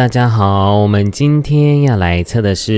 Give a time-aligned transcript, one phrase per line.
[0.00, 2.72] 大家好，我们今天要来测的是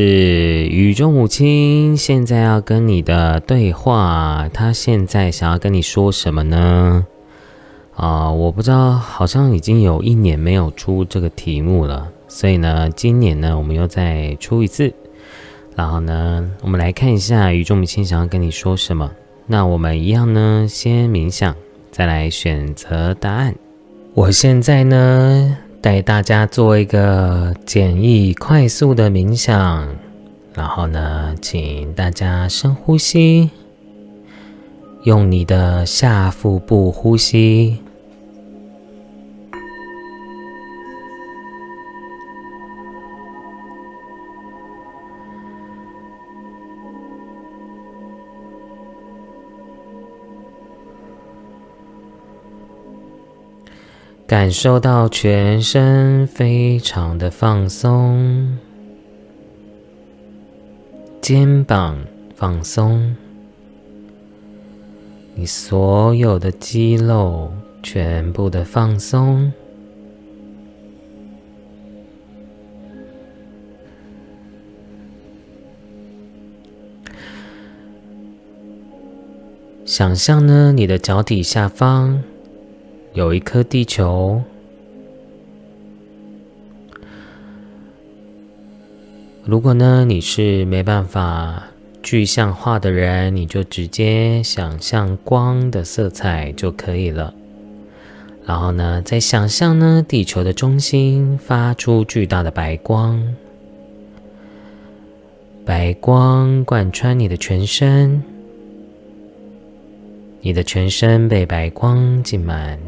[0.67, 7.07] 宇宙母亲现在要跟你的对话，她现在想要跟你说什么呢？
[7.95, 14.93] 啊，我不知道，好像已经有一年没有出这个题目了，所以呢，今年呢，我们又再出一次。
[15.77, 19.09] 然后呢，我们来看一下宇宙母亲想要跟你说什么。
[19.47, 21.55] 那我们一样呢，先冥想，
[21.93, 23.55] 再来选择答案。
[24.13, 25.57] 我现在呢。
[25.83, 29.85] 带大家做一个简易、快速的冥想，
[30.55, 33.51] 然后呢，请大家深呼吸，
[35.03, 37.79] 用你的下腹部呼吸。
[54.33, 58.57] 感受到全身非常的放松，
[61.21, 61.99] 肩膀
[62.35, 63.15] 放松，
[65.35, 67.53] 你所有的肌肉
[67.83, 69.53] 全部的放松。
[79.85, 82.23] 想象呢，你的脚底下方。
[83.15, 84.43] 有一颗地球。
[89.45, 91.65] 如果呢你是没办法
[92.03, 97.35] 具象化的人，你就直接想象光的色彩就可以了。
[98.47, 103.35] 然后呢，再想象呢地球的中心发出巨大的白光，
[105.67, 108.23] 白光贯穿你的全身，
[110.41, 112.81] 你的全身被白光浸满。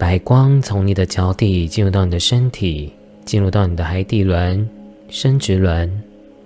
[0.00, 2.90] 白光从你的脚底进入到你的身体，
[3.26, 4.66] 进入到你的海底轮、
[5.10, 6.02] 生殖轮、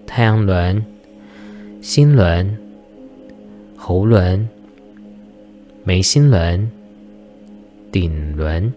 [0.09, 0.85] 太阳轮、
[1.81, 2.59] 心轮、
[3.77, 4.47] 喉轮、
[5.85, 6.69] 眉心轮、
[7.93, 8.73] 顶轮，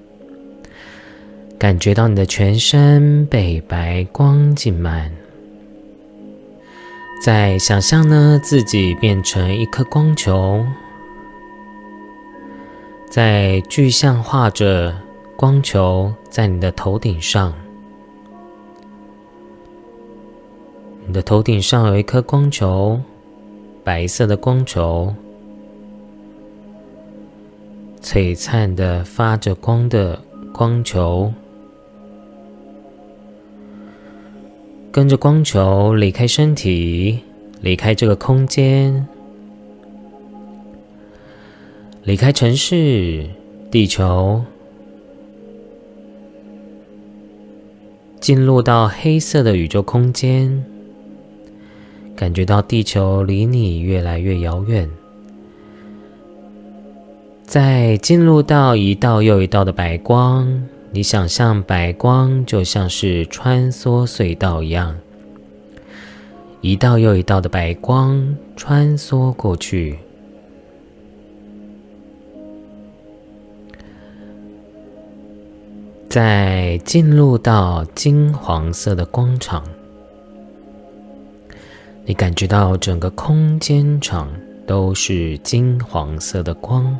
[1.58, 5.12] 感觉到你的全身被白光浸满。
[7.20, 10.64] 再想象呢，自己变成一颗光球。
[13.10, 14.94] 在具象化着
[15.38, 17.54] 光球在你的头顶上，
[21.06, 23.00] 你的头顶上有一颗光球，
[23.82, 25.16] 白色的光球，
[28.02, 31.32] 璀璨的发着光的光球，
[34.92, 37.22] 跟着光球离开身体，
[37.62, 39.08] 离开这个空间。
[42.08, 43.26] 离开城市，
[43.70, 44.42] 地球，
[48.22, 50.64] 进入到黑色的宇宙空间，
[52.16, 54.90] 感觉到地球离你越来越遥远。
[57.44, 64.96] 再进入到一道又一道的白光，你想象白光就像是穿梭隧道一样，
[66.62, 70.00] 一道又一道的白光穿梭过去。
[76.20, 79.64] 在进入到金黄色的光场，
[82.06, 84.28] 你感觉到整个空间场
[84.66, 87.00] 都是金黄色的光。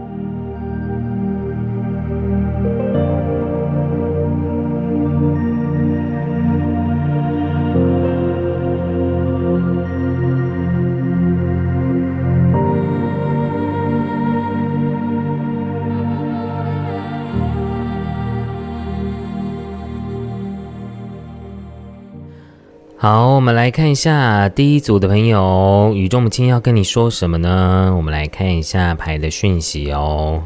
[23.01, 27.91] 好，我们来看一下第一组的朋友，宇宙母亲要跟你说什么呢？
[27.97, 30.43] 我们来看一下牌的讯息哦。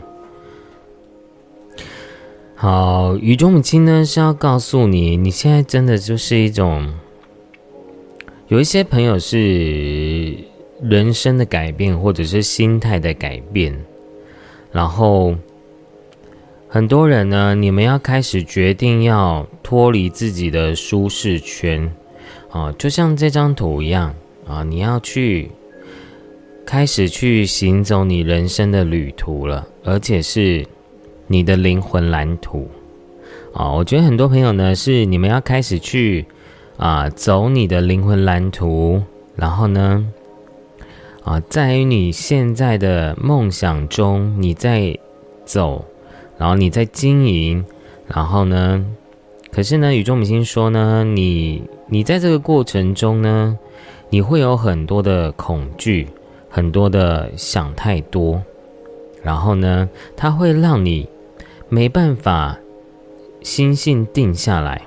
[2.55, 6.93] 好，宇宙母亲呢是要告诉你，你现在真的就是一种，
[8.47, 10.33] 有一些朋友是
[10.81, 13.77] 人生的改变，或者是心态的改变，
[14.71, 15.35] 然后
[16.69, 21.93] 很多人呢，你们要开始决定要脱离自己的舒适圈。
[22.55, 24.15] 啊，就像这张图一样
[24.47, 25.51] 啊，你要去
[26.65, 30.65] 开始去行走你人生的旅途了，而且是
[31.27, 32.69] 你的灵魂蓝图
[33.53, 33.73] 啊。
[33.73, 36.25] 我觉得很多朋友呢，是你们要开始去
[36.77, 39.03] 啊走你的灵魂蓝图，
[39.35, 40.07] 然后呢
[41.25, 44.97] 啊，在于你现在的梦想中，你在
[45.43, 45.83] 走，
[46.37, 47.65] 然后你在经营，
[48.07, 48.85] 然后呢。
[49.51, 53.57] 可是呢，宇宙明星说呢，你你在这个过程中呢，
[54.09, 56.07] 你会有很多的恐惧，
[56.49, 58.41] 很多的想太多，
[59.21, 61.07] 然后呢，它会让你
[61.69, 62.57] 没办法
[63.41, 64.81] 心性定下来。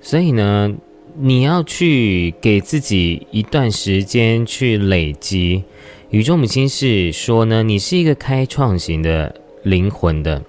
[0.00, 0.72] 所以呢，
[1.16, 5.64] 你要去给自己一段时间去累积。
[6.10, 10.42] 宇宙母亲是说呢，你是一个开创型的灵魂的。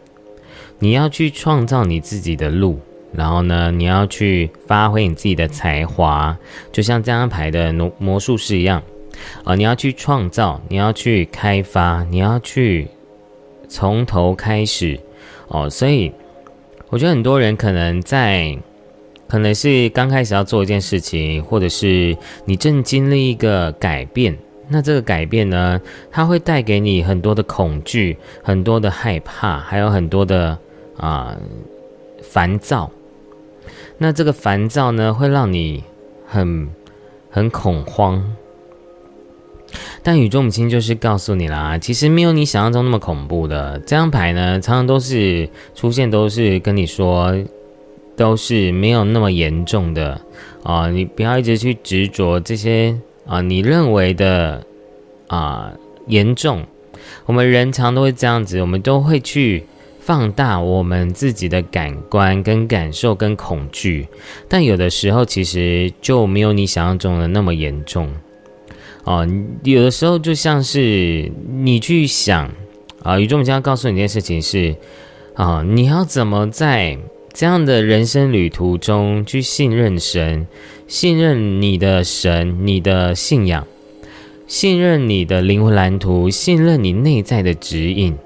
[0.80, 2.80] 你要去创造你自己的路，
[3.16, 6.38] 然后呢，你要去发挥你自己的才华，
[6.72, 8.82] 就像这张牌的魔魔术师一样，
[9.44, 12.88] 啊，你要去创造，你要去开发，你要去
[13.70, 15.00] 从头开始，
[15.48, 16.12] 哦，所以
[16.90, 18.58] 我觉得很多人可能在，
[19.28, 24.38] 可能是刚开始要做一件事情，或者是你正经历一个改变，
[24.70, 25.80] 那这个改变呢，
[26.12, 30.58] 它会带给你很多的恐惧，很多的害怕，还有很多的。
[30.96, 31.36] 啊，
[32.22, 32.90] 烦躁。
[34.04, 35.82] 那这个烦躁呢，会让你
[36.28, 36.70] 很
[37.30, 38.22] 很恐慌。
[40.04, 43.80] 但宇宙母亲就是告诉你啦，其实没有你想象中那么恐怖的。
[43.80, 47.34] 这张牌呢，常常都是出现，都是跟你说，
[48.18, 50.20] 都是没有那么严重的
[50.64, 50.90] 啊。
[50.90, 54.62] 你不要一直去执着这些啊，你认为的
[55.28, 55.72] 啊
[56.08, 56.66] 严重。
[57.26, 59.64] 我们人常都会这样子，我们都会去。
[60.06, 64.06] 放大我们自己的感官、跟感受、跟恐惧，
[64.50, 68.12] 但有的时候其实就没有你想象中的那么严重
[69.06, 69.26] 哦。
[69.64, 72.52] 有的时候就像是你去想
[73.02, 74.76] 啊，宇宙母亲要告诉你一件事情是
[75.36, 76.98] 啊，你要怎么在
[77.32, 80.46] 这样的人生旅途中去信任神，
[80.86, 83.66] 信任你的神、你的信仰，
[84.48, 88.18] 信任你的灵魂蓝图，信任你内在的指引。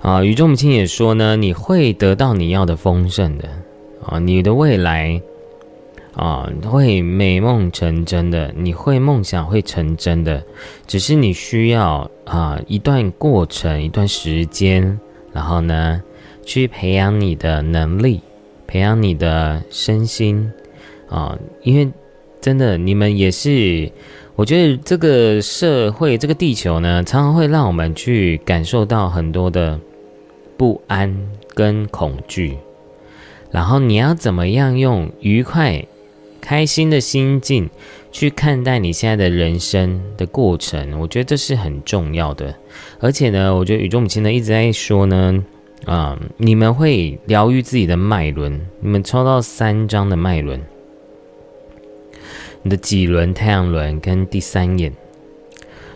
[0.00, 3.48] 啊，宇宙母亲也说呢，你会得到你要的丰盛的
[4.06, 5.20] 啊，你的未来
[6.14, 10.42] 啊会美梦成真的，你会梦想会成真的，
[10.86, 14.98] 只是你需要啊一段过程，一段时间，
[15.32, 16.00] 然后呢
[16.44, 18.20] 去培养你的能力，
[18.68, 20.50] 培养你的身心
[21.10, 21.90] 啊，因为
[22.40, 23.90] 真的你们也是，
[24.36, 29.78] 我觉得这个社会这个地球呢，常常会让我们去感受到很多的。
[30.58, 31.16] 不安
[31.54, 32.58] 跟恐惧，
[33.52, 35.86] 然后你要怎么样用愉快、
[36.40, 37.70] 开心的心境
[38.10, 40.98] 去看待你现在的人生的过程？
[40.98, 42.52] 我觉得这是很重要的。
[42.98, 45.44] 而且呢，我觉得宇宙母亲呢一直在说呢，
[45.86, 48.60] 啊，你们会疗愈自己的脉轮。
[48.80, 50.60] 你们抽到三张的脉轮，
[52.62, 54.92] 你的几轮、太阳轮跟第三眼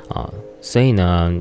[0.08, 1.34] 啊，所以呢。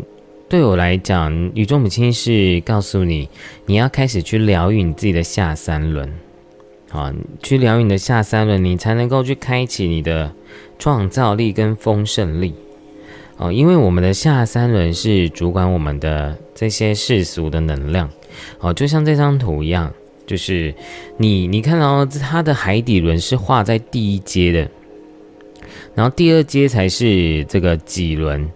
[0.52, 3.30] 对我来讲，宇宙母亲是告诉你，
[3.68, 6.14] 你要开始去疗愈你自己的下三轮，
[6.92, 10.30] 啊，去疗愈你的下三轮，你才能够去开启你的
[10.78, 12.54] 创造力跟丰盛力，
[13.38, 18.10] 哦，因为我们的下三轮是主管我们的这些世俗的能量，
[18.60, 19.90] 哦，就像这张图一样，
[20.28, 20.76] 就是
[21.16, 24.70] 你你看到它的海底轮是画在第一阶的，
[25.96, 28.52] 然后第二阶才是这个脊轮。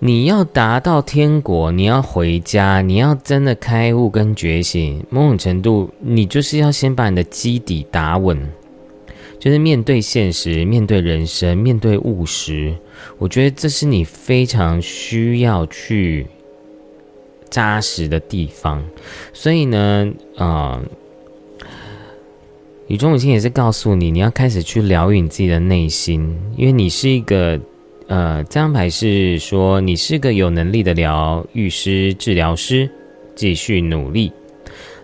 [0.00, 8.48] 你要达到天国，你要回家，你要真的开悟跟觉醒，某种程度，你就是要先把你的基底打稳，
[9.40, 12.76] 就是面对现实，面对人生，面对务实。
[13.18, 16.28] 我觉得这是你非常需要去
[17.50, 18.84] 扎实的地方。
[19.32, 20.80] 所以呢，啊，
[22.86, 27.58] 宇宙母亲也是告诉你，你要开始去疗愈你自己的内心，因为你是一个。
[28.08, 32.88] 呃，这张牌是说你是个有能力的疗愈师、治疗师，
[33.34, 34.32] 继续努力。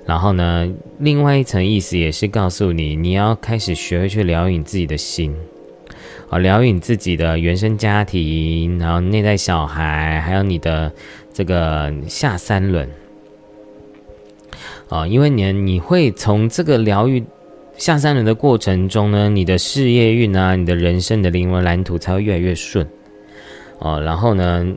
[0.06, 0.66] 然后呢，
[0.99, 5.34] 另外一层意思也是告诉你，你要开始学会去疗愈你自己的心，
[6.30, 10.90] 啊，疗愈你自己的原生家庭，然后内在小孩，还有你的
[11.30, 12.88] 这个下三轮，
[14.88, 17.23] 啊，因为你你会从这个疗愈。
[17.76, 22.87] 下三轮的过程中呢，你的事业运啊，你的人生的灵魂蓝图才会越来越顺
[23.81, 24.00] 哦。
[24.00, 24.75] 然后呢，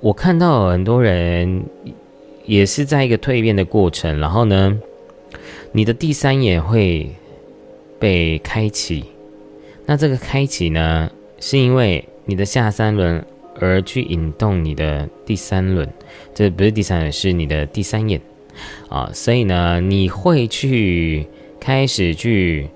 [0.00, 1.64] 我看到很多人
[2.44, 4.20] 也是在一个蜕变的过程。
[4.20, 4.78] 然后呢，
[5.72, 7.10] 你的第三眼会
[7.98, 9.06] 被开启。
[9.86, 11.10] 那这个开启呢，
[11.40, 13.24] 是因为你的下三轮
[13.58, 15.88] 而去引动你的第三轮，
[16.34, 18.20] 这不是第三轮，是你的第三眼
[18.90, 19.10] 啊。
[19.14, 21.26] 所以呢，你会去。
[21.60, 22.68] 开始去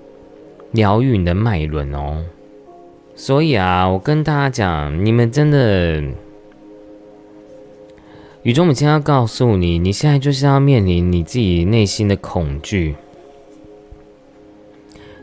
[0.72, 2.24] 疗愈你的脉轮哦，
[3.14, 6.02] 所以啊，我跟大家讲，你们真的，
[8.42, 12.94] 宇宙母亲要告诉你，你现在就是要面临你自己内心的恐惧，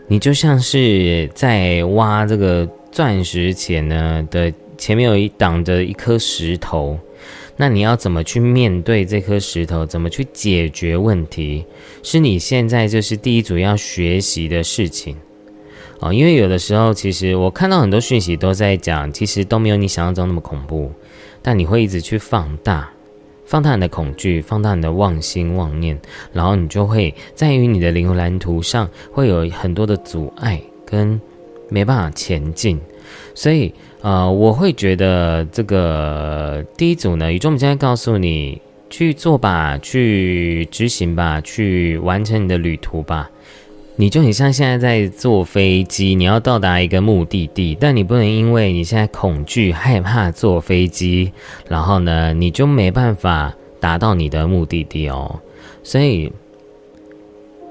[0.08, 6.98] 你就像是在挖这个钻石前呢的前面有一挡着一颗石头。
[7.60, 9.84] 那你要怎么去面对这颗石头？
[9.84, 11.66] 怎么去解决问题？
[12.04, 15.18] 是你现在就是第一组要学习的事情
[16.00, 16.14] 哦。
[16.14, 20.92] 因为有的时候，其实我看到很多讯息都在讲，其实都没有你想象中那么恐怖。
[21.42, 22.92] 但你会一直去放大，
[23.46, 26.00] 放大你的恐惧，放大你的妄心妄念，
[26.32, 31.20] 然后你就会在于你的灵魂蓝图上会有很多的阻碍跟
[31.70, 32.80] 没办法前进，
[33.34, 33.74] 所以。
[34.02, 43.30] 呃，我会觉得这个第一组呢，宇宙母亲在告诉你去做吧，去执行吧，去完成你的旅途吧。
[44.00, 51.32] 你就很像现在在坐飞机，你要到达一个目的地，但你不能因为你现在恐惧、害怕坐飞机，
[51.68, 55.40] 然后呢，你就没办法达到你的目的地哦。
[55.82, 56.32] 所以，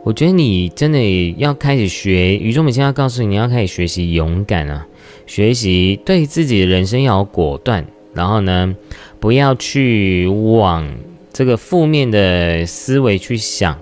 [0.03, 4.85] 我觉得你真的要开始学，宇宙母亲要告诉你，你要开始学习勇敢啊。
[5.27, 7.85] 学习对自己的人生要果断，
[8.15, 8.75] 然后呢，
[9.21, 10.89] 不要去往
[11.33, 13.79] 这个负面的思维去想，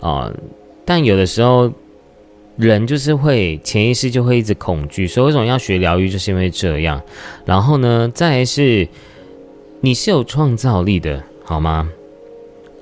[0.00, 0.34] 哦，
[0.84, 1.72] 但有的时候
[2.56, 7.00] 人就是会潜意识就会一直恐惧，所以为什么要学疗愈，就是因为这样。
[7.46, 8.86] 然后呢，再来是
[9.80, 11.88] 你是有创造力的，好吗？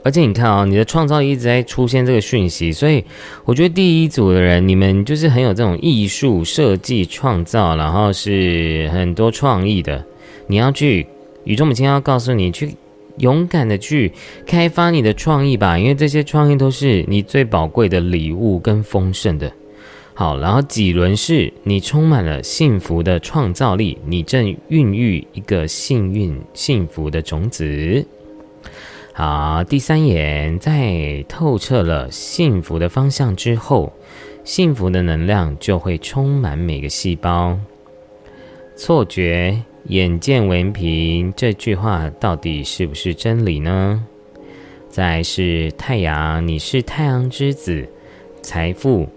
[0.05, 3.05] 而且你看啊，你的创造一直在出现这个讯息，所以
[3.45, 10.03] 我觉得第一组的人，你们就是很有这种艺术设计创造，然后是很多创意的。
[10.47, 11.07] 你要去
[11.45, 12.75] 宇宙母亲要告诉你，去
[13.19, 14.13] 勇敢的去
[14.47, 19.53] 开发你的创意吧，因为这些创意都是你最宝贵的礼物跟丰盛的。
[20.15, 28.07] 好，然后几轮是你充满了幸福的创造力，你正孕育一个幸运幸福的种子。
[29.19, 33.93] 好，第三眼在透彻了幸福的方向之后，
[34.45, 37.59] 幸福的能量就会充满每个细胞。
[38.77, 44.07] 错觉，眼见为凭，这句话到底是不是真理呢？
[44.89, 47.89] 再是太阳，你是太阳之子，
[48.41, 49.09] 财富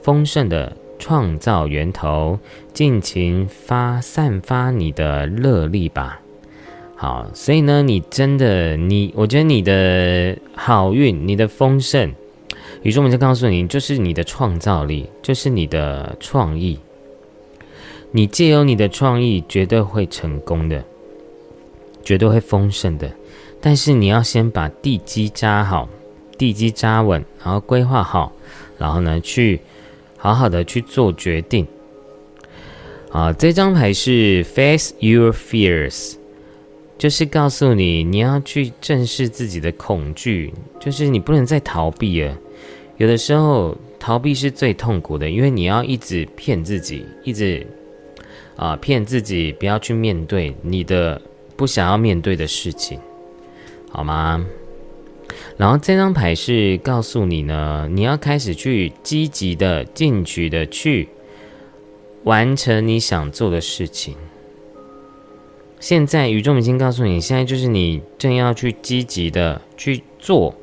[0.00, 2.38] 丰盛的创造源头，
[2.72, 6.21] 尽情发散发你的热力吧。
[7.02, 12.14] 好，所以呢，你真的，你，我觉得你的好运，你的丰盛，
[12.84, 16.78] 宇宙们就告诉你，就是你的创造力，就是你的创意，
[18.12, 20.84] 你借由你的创意，绝对会成功的，
[22.04, 23.10] 绝对会丰盛的。
[23.60, 25.88] 但是你要先把地基扎好，
[26.38, 28.30] 地基扎稳，然后规划好，
[28.78, 29.60] 然后呢，去
[30.16, 31.66] 好好的去做决定。
[33.10, 36.21] 啊，这张牌是 Face Your Fears。
[37.02, 42.38] 就是告诉你，你要去正视自己的恐惧，就是你不能再逃避了。
[42.96, 47.66] 有的时候逃避是最痛苦的，因为你要一直骗自己，一直
[48.54, 51.20] 啊骗自己不要去面对你的
[51.56, 53.00] 不想要面对的事情，
[53.90, 54.46] 好吗？
[55.56, 61.08] 然后这张牌是告诉你呢，你要开始去积极的、进取的去
[62.22, 64.14] 完成你想做的事情。
[65.82, 70.54] 现在宇宙明星告诉你，现在就是你正要去积极的去做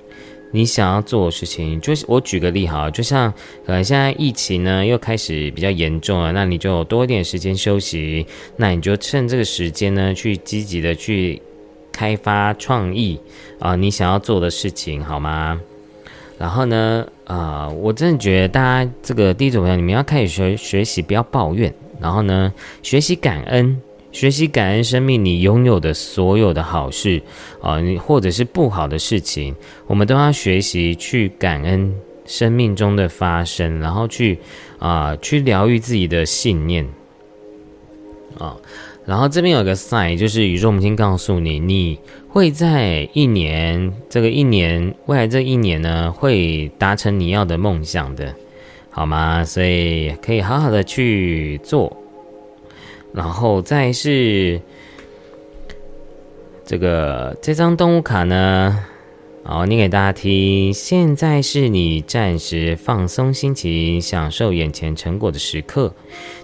[0.54, 1.80] 你想要做的事情。
[1.82, 3.30] 就是我举个例哈，就像
[3.66, 11.42] 可能现在疫情呢又开始比较严重了，那你就多一点时间休息，那你就趁这个时间呢去积极的去
[11.92, 13.20] 开发创意
[13.60, 15.60] 啊，你想要做的事情好吗？
[16.38, 23.82] 然后呢，啊，我真的觉得大家这个第一种朋友，你们要开始学学习，不要抱怨，然后呢，学习感恩。
[24.12, 27.22] 学习感恩生命，你拥有的所有的好事
[27.62, 31.94] 啊，你或者是不好的事情，我们都要学习去感恩
[32.26, 34.40] 生命中的发生，然后去
[34.80, 36.88] 啊，去疗愈自己的信念
[38.38, 38.58] 啊。
[39.06, 48.36] 然后这边有个 sign，就是宇宙母亲告诉你，你会在一年这个一年未来这一年呢，会达成你要的梦想的，
[48.90, 49.44] 好吗？
[49.44, 51.96] 所以可以好好的去做。
[53.14, 54.62] 然后再是
[56.64, 58.86] 这个这张动物卡呢，
[59.44, 60.72] 好，念给大家听。
[60.74, 65.92] 现在是你暂时放松心情、享受眼前成果的时刻。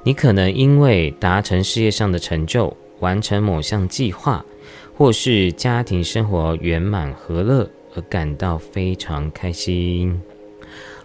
[0.04, 4.44] 你可能因为达成事业上的成就、完成某项计划，
[4.98, 10.20] 或是家庭生活圆满和乐而感到非常开心。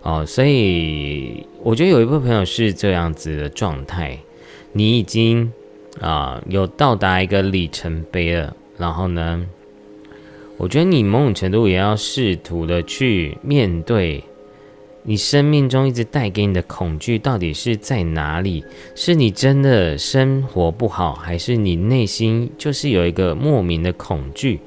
[0.00, 4.18] 哦，所以我觉得有一部分朋友是这样子的状态。
[4.72, 5.52] 你已经
[6.00, 9.44] 啊有到达一个里程碑了，然后呢，
[10.56, 14.22] 我觉得你某种程度也要试图的去面对
[15.02, 18.62] 你生命中一直带给你的恐惧到底是在哪里？
[18.94, 24.60] 是你真的生活不好，还是你内心就是有一个莫名的恐惧？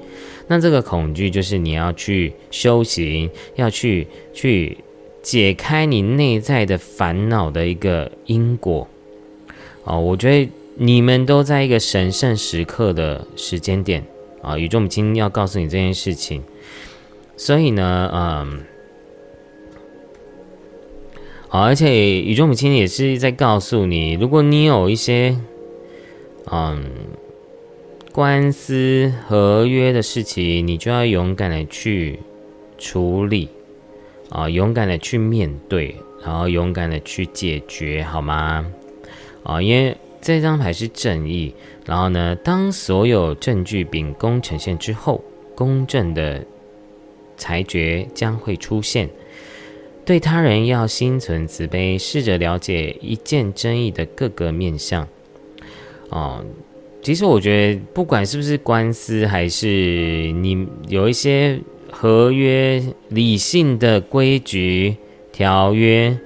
[0.48, 4.76] 那这个恐惧就是你要去修行，要去去
[5.22, 8.86] 解开你内在的烦恼的一个因果。
[9.84, 14.04] 哦，我觉得你们都在一个神圣时刻的时间点
[14.42, 16.42] 啊，宇宙母亲要告诉你这件事情，
[17.36, 18.64] 所以呢，嗯，
[21.48, 25.36] 好，而且宇宙母亲也是在告诉你，如果你有一些
[26.50, 26.84] 嗯
[28.12, 32.18] 官司合约的事情，你就要勇敢的去
[32.78, 33.48] 处理
[34.30, 35.94] 啊，勇敢的去面对，
[36.24, 38.66] 然后勇敢的去解决，好吗？
[39.44, 41.54] 啊，因为这张牌是正义，
[41.86, 45.22] 然后呢，当所有证据秉公呈现之后，
[45.54, 46.44] 公正的
[47.36, 49.08] 裁决将会出现。
[50.06, 55.06] 对他人要心存慈悲，试着了解一件争议的各个面向。
[56.08, 56.44] 哦，
[57.02, 59.66] 其实我觉得，不管是不是官司，还是
[60.32, 64.96] 你有一些合约、理性的规矩、
[65.32, 66.18] 条约、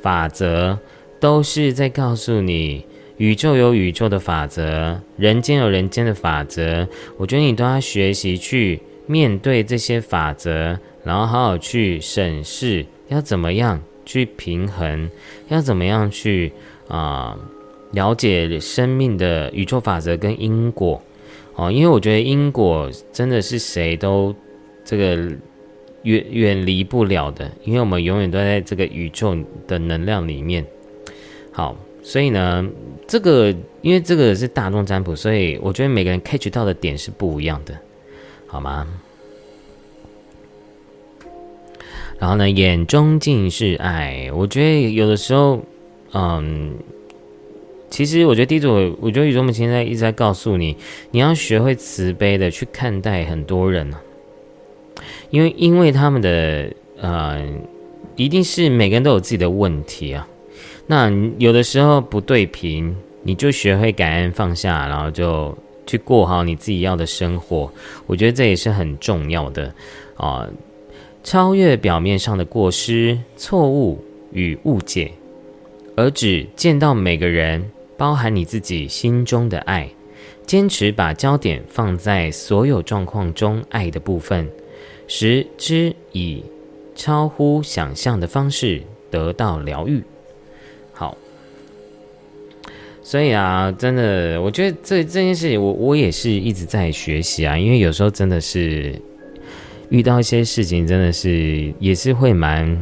[0.00, 0.78] 法则。
[1.22, 2.84] 都是在告诉你，
[3.16, 6.88] 宇宙有宇宙的法则，人间有人间的法则。
[7.16, 15.08] 我觉得你都要学习去面对这些法则，然后好好去审视，要怎么样去平衡，
[15.46, 16.50] 要怎么样去
[16.88, 17.38] 啊
[17.92, 21.00] 了解生命的宇宙法则跟因果
[21.54, 21.70] 哦。
[21.70, 24.34] 因为我觉得因果真的是谁都
[24.84, 25.14] 这个
[26.02, 30.66] 远远离不了的，因为我们永远都在这个宇宙的能量里面。
[31.52, 32.66] 好，所以呢，
[33.06, 37.78] 这个因为这个是大众占卜，所以我觉得每个人 catch 到的点是不一样的，
[38.46, 38.88] 好吗？
[42.18, 45.60] 然后呢，眼中尽是爱，我觉得有的时候，
[46.14, 46.74] 嗯，
[47.90, 50.76] 其实我觉得第一组，我觉得宇宙母亲在一直在告诉你，
[51.10, 53.98] 你要学会慈悲的去看待很多人呢，
[55.30, 57.44] 因为因为他们的呃，
[58.16, 60.26] 一定是每个人都有自己的问题啊。
[60.92, 67.72] 那有的时候不对平，你就学会感恩放下，然后就去过好你自己要的生活。
[68.06, 69.74] 我觉得这也是很重要的
[70.18, 70.46] 啊，
[71.24, 75.12] 超越表面上的过失、错误与误解，
[75.96, 79.88] 而只见到每个人，包含你自己心中的爱。
[80.44, 84.46] 坚持把焦点放在所有状况中爱的部分，
[85.08, 86.44] 使之以
[86.94, 90.02] 超乎想象的方式得到疗愈。
[93.04, 97.58] 所以啊，真的，我觉得这这件事情，我我也是一直在学习啊。
[97.58, 98.94] 因为有时候真的是
[99.90, 102.80] 遇到一些事情，真的是也是会蛮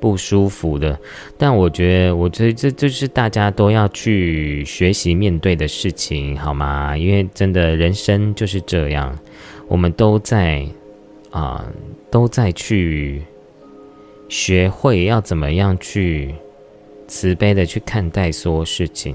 [0.00, 0.98] 不舒服的。
[1.36, 6.96] 但我觉得，我觉得这就是大家都要去学习面对的事情，好吗？
[6.96, 9.16] 因为真的人生就是这样，
[9.68, 10.66] 我们都在
[11.30, 11.70] 啊，
[12.10, 13.22] 都在去
[14.28, 16.34] 学会要怎么样去
[17.06, 19.14] 慈悲的去看待所有事情。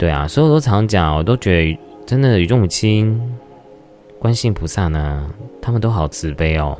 [0.00, 3.20] 对啊，所以我都常讲，我都觉得真的宇宙母亲、
[4.18, 6.74] 观世菩萨呢，他们都好慈悲哦。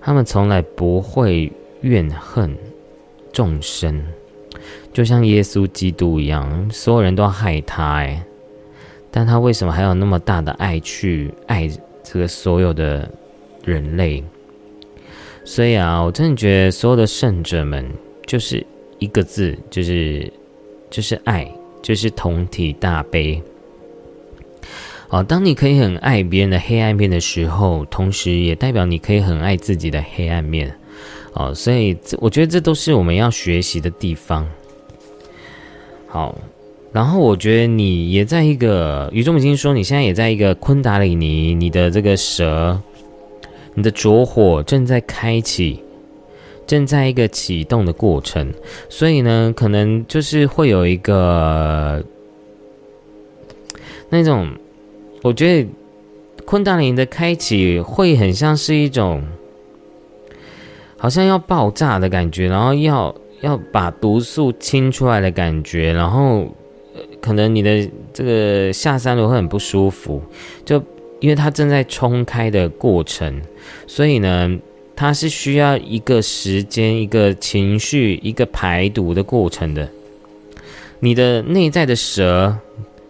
[0.00, 2.58] 他们从来不会怨恨
[3.32, 4.04] 众生，
[4.92, 8.20] 就像耶稣基督一样，所有人都要害他哎，
[9.12, 11.70] 但他为什么还有那么大的爱去爱
[12.02, 13.08] 这个所有的
[13.64, 14.24] 人类？
[15.44, 17.88] 所以啊，我真的觉得所有的圣者们
[18.26, 18.66] 就是
[18.98, 20.32] 一个字，就是
[20.90, 21.48] 就是爱。
[21.82, 23.42] 就是同体大悲。
[25.10, 30.74] 哦，当你可以很爱别人的黑暗面的时候，同时也代表你可以很爱自己的黑暗面。
[31.34, 34.48] 哦，所以这我觉得这都是我们要学习的地方。
[36.06, 36.38] 好，
[36.92, 42.80] 然后我觉得你也在一个宇宙母亲说，你现在也在一个昆达里尼，你的这个蛇，
[43.74, 45.82] 你的着火正在开启，
[46.72, 48.50] 正在一个启动的过程，
[48.88, 52.02] 所以呢，可能就是会有一个
[54.08, 54.50] 那种。
[55.20, 55.68] 我觉得
[56.46, 59.22] 昆达林的开启会很像是一种，
[60.96, 66.48] 好像要爆炸的感觉，然后要要把毒素清出来的感觉，然后
[67.20, 70.22] 可能你的这个下三路会很不舒服，
[70.64, 70.82] 就
[71.20, 73.42] 因为它正在冲开的过程，
[73.86, 74.58] 所以呢，
[74.94, 79.88] 它是需要一个时间、一个情绪、一个排毒的过程的。
[81.00, 82.56] 你的内在的蛇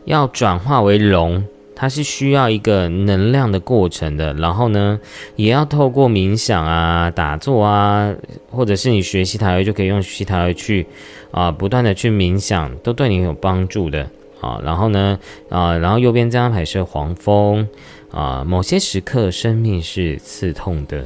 [0.04, 1.44] 要转化为龙。
[1.74, 5.00] 它是需要一个能量的过程的，然后呢，
[5.34, 8.14] 也要透过冥想啊、打坐啊，
[8.52, 10.86] 或者是你学习塔位就可以用学习塔位去
[11.32, 14.08] 啊，不断的去冥想，都对你有帮助的
[14.40, 14.60] 啊。
[14.62, 15.18] 然后呢，
[15.48, 17.66] 啊，然后右边这张牌是黄蜂
[18.12, 21.04] 啊，某些时刻生命是刺痛的，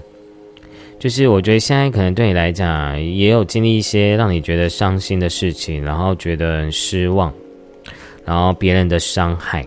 [0.98, 7.32] 就是我觉得现在可能对你来讲也有经历一些让你觉得伤心的事情，然后觉得失望，
[8.24, 9.66] 然后别人的伤害。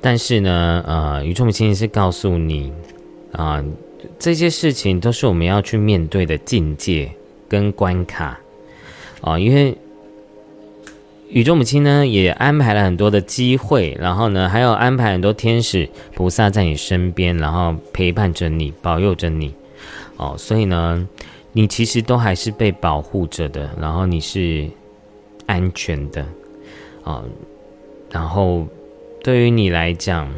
[0.00, 2.72] 但是呢，呃，宇宙母亲是告诉你，
[3.32, 3.62] 啊，
[4.18, 7.10] 这些事情都是我们要去面对的境界
[7.48, 8.38] 跟关卡，
[9.20, 9.76] 啊，因为
[11.36, 19.52] 宇宙母亲呢也安排了很多的机会，然后呢还有安排很多天使菩萨在你身边，然后陪伴着你，保佑着你，
[20.16, 21.06] 哦，所以呢，
[21.52, 24.66] 你其实都还是被保护着的，然后你是
[25.44, 26.24] 安全的，
[27.04, 27.22] 啊，
[28.10, 28.66] 然后。
[29.22, 30.32] 对于你来讲，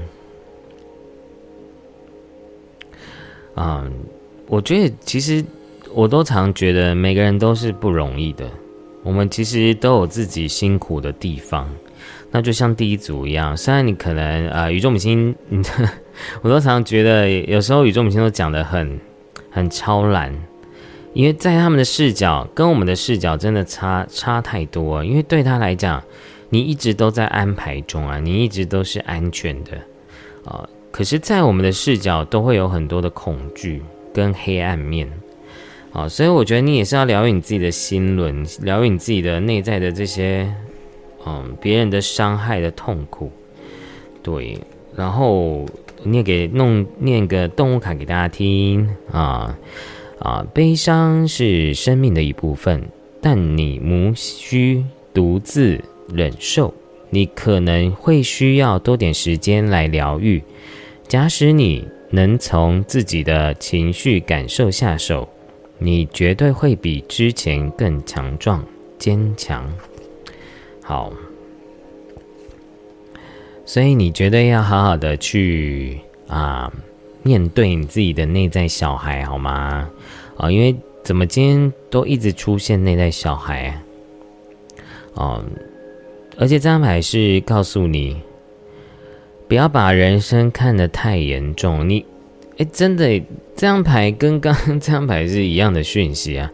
[3.54, 3.92] 嗯，
[4.46, 5.44] 我觉得其实
[5.92, 8.46] 我都常觉得每个人都是不容易的。
[9.02, 11.68] 我们其实都有自己辛苦的地方。
[12.30, 15.34] 那就像第一组一样，虽然你可能啊，宇宙母亲，
[16.42, 19.00] 我都常觉得有时候宇宙母亲都讲的很
[19.50, 20.34] 很超然，
[21.14, 25.04] 因为在他们的视角跟我们的视角真的差差太多。
[25.04, 26.02] 因为对他来讲。
[26.50, 29.72] 你一直都在安排中啊，你一直都是安全的
[30.46, 30.66] 啊。
[30.90, 33.82] 可是，在我们的视角，都会有很多的恐惧
[34.14, 35.06] 跟黑暗面
[35.98, 36.08] 啊。
[36.08, 40.52] 所以，我觉得你也是要疗愈你自己的心轮，疗愈你自己的内在的这些
[41.26, 43.32] 嗯别人的伤害的痛苦。
[44.22, 44.58] 对，
[44.94, 45.66] 然后
[46.04, 49.58] 念给弄念个动物卡给大家听啊
[50.20, 52.88] 啊，悲伤是生命的一部分，
[53.20, 55.82] 但你无需独自。
[56.14, 56.72] 忍受，
[57.10, 60.42] 你可能会需要多点时间来疗愈。
[61.06, 65.28] 假使你能从自己的情绪感受下手，
[65.78, 68.64] 你绝对会比之前更强壮、
[68.98, 69.68] 坚强。
[70.82, 71.12] 好，
[73.64, 76.72] 所以你绝对要好好的去啊
[77.22, 79.88] 面对你自己的内在小孩，好吗？
[80.36, 83.80] 啊，因为怎么今天都一直出现内在小孩
[85.14, 85.42] 啊？
[86.38, 88.22] 而且这张牌是告诉你，
[89.48, 91.88] 不要把人生看得太严重。
[91.88, 92.06] 你，
[92.58, 93.18] 哎，真的，
[93.54, 96.50] 这张牌跟刚刚 这张牌是一样的讯息啊。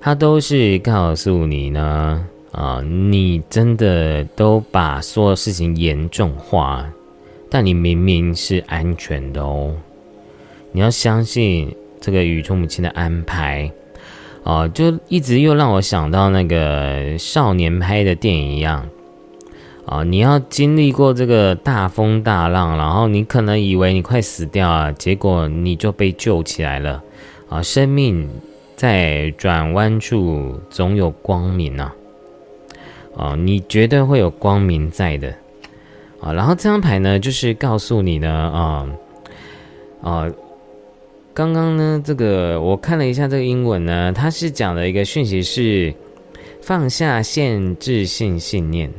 [0.00, 6.88] 它都是告诉你呢，啊，你真的都把所有事情严重化，
[7.50, 9.74] 但你明明是安全的哦。
[10.72, 13.70] 你要相信这个宇宙母亲的安排，
[14.44, 18.88] 啊，就一直又让我想到那个少年拍的电影一样。
[19.88, 27.02] 啊，你要经历过这个大风大浪，然后你可能以为你快死掉啊，结果你就被救起来了。
[27.48, 28.28] 啊，生命
[28.76, 31.90] 在转弯处总有光明呐！
[33.16, 35.34] 啊，你绝对会有光明在的。
[36.20, 38.86] 啊，然后这张牌呢，就是告诉你呢，啊
[40.02, 40.30] 啊，
[41.32, 45.94] 刚刚呢，这个我看了一下这个英文呢，它是讲的一个讯息是
[46.60, 48.92] 放下限制性信念。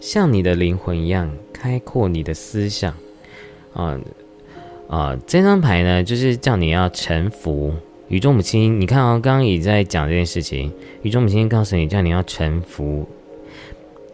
[0.00, 2.94] 像你的灵魂一样开阔你的思想，
[3.72, 3.98] 啊
[4.88, 5.18] 啊！
[5.26, 7.74] 这张牌呢，就是叫你要臣服
[8.08, 8.80] 宇宙母亲。
[8.80, 10.72] 你看哦，刚刚也在讲这件事情。
[11.02, 13.06] 宇宙母亲告诉你，叫你要臣服，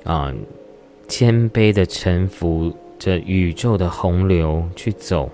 [0.05, 0.35] 啊，
[1.07, 5.31] 谦卑的臣服着宇宙的洪流去走，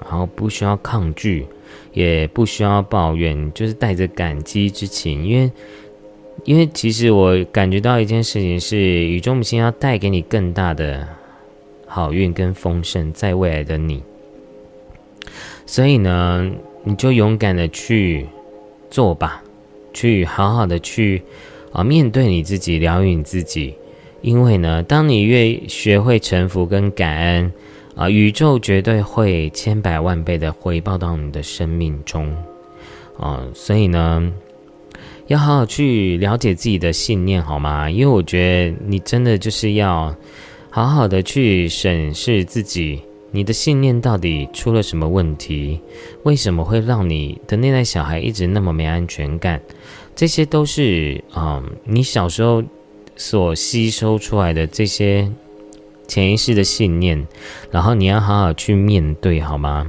[0.00, 1.46] 然后不需要抗拒，
[1.92, 5.50] 也不需要抱怨，就是带着感激之情，因为
[6.42, 11.08] 因为其实我感觉到一件事情是，宇宙母亲要带给你更大的
[11.86, 14.02] 好运跟丰盛，在未来的你。
[15.64, 18.26] 所以呢，你就勇敢的去
[18.90, 19.42] 做吧，
[19.94, 21.22] 去好好的去
[21.72, 23.74] 啊面对你自己，疗愈你自己。
[24.20, 27.52] 因为呢，当你越学会臣服跟感恩，
[27.94, 32.36] 啊，宇宙绝对会千百万倍的回报到你的生命中。
[33.18, 34.30] 啊，所以呢。
[35.26, 37.90] 要好好去了解自己的信念，好吗？
[37.90, 38.38] 因为我觉
[38.70, 40.14] 得你真的就是要
[40.68, 45.80] 好好的去审视自己，你的信念到底出了什么问题？
[46.24, 49.58] 为什么会让你的内在小孩一直那么没安全感？
[50.14, 52.62] 这些都是啊，你小时候
[53.16, 55.32] 所吸收出来的这些
[56.06, 57.26] 潜意识的信念，
[57.70, 59.88] 然后你要好好去面对，好吗？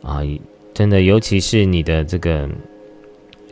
[0.00, 0.22] 啊，
[0.72, 2.48] 真的，尤其是你的这个。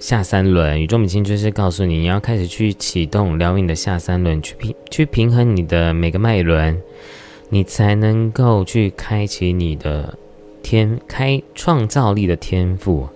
[0.01, 6.81] 下三轮，宇宙母亲就是告诉你，你要开始去启动疗愈你的下三轮，去平去平衡你的每个脉轮，
[7.51, 10.19] 你才能够去开启你的
[10.63, 13.07] 天开创造力的天赋。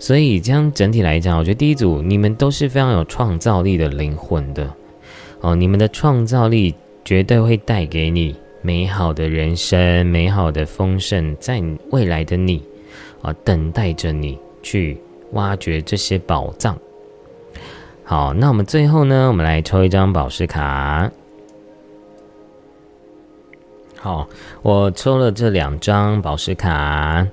[0.00, 4.68] 所以这样整体来讲，我觉得第一组你们都是非常有创造力的灵魂的
[5.42, 11.62] 哦，你们的创造力绝对会带给你美好的人生、美好的丰盛，在
[11.92, 12.60] 未来的你
[13.22, 14.98] 啊，等待着你去。
[15.32, 16.78] 挖掘这些宝藏。
[18.04, 21.10] 好，那我们最后呢，我们来抽一张宝石卡。
[23.98, 24.28] 好，
[24.62, 27.26] 我抽了这两张宝石卡。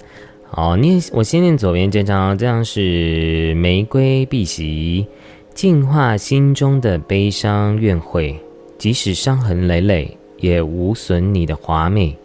[0.49, 5.05] 好，念我先念左边这张，这张是玫瑰碧玺，
[5.53, 8.39] 净化心中的悲伤怨悔，
[8.77, 12.17] 即使伤痕累累，也无损你的华美。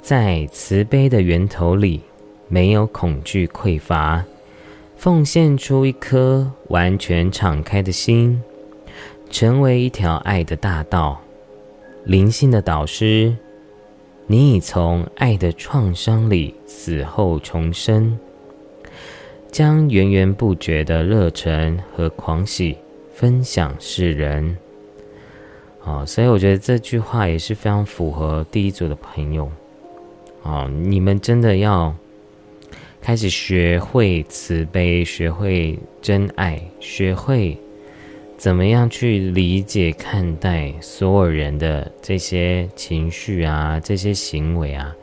[0.00, 2.00] 在慈悲的源头里，
[2.48, 4.22] 没有恐惧匮乏。
[4.98, 8.42] 奉献出一颗完全敞开的心，
[9.30, 11.20] 成为一条爱的大道，
[12.04, 13.32] 灵性的导师。
[14.26, 18.18] 你已从爱的创伤里死后重生，
[19.52, 22.76] 将源源不绝的热忱和狂喜
[23.14, 24.58] 分享世人。
[25.84, 29.48] 哦，所以我觉得这句话也是非常符合第一组的朋友。
[30.42, 31.94] 哦，你们真的要。
[33.08, 37.56] 开始学会慈悲，学会真爱，学会
[38.36, 44.94] 怎么样去理解、看待所有人的这些情绪啊，这些行为啊。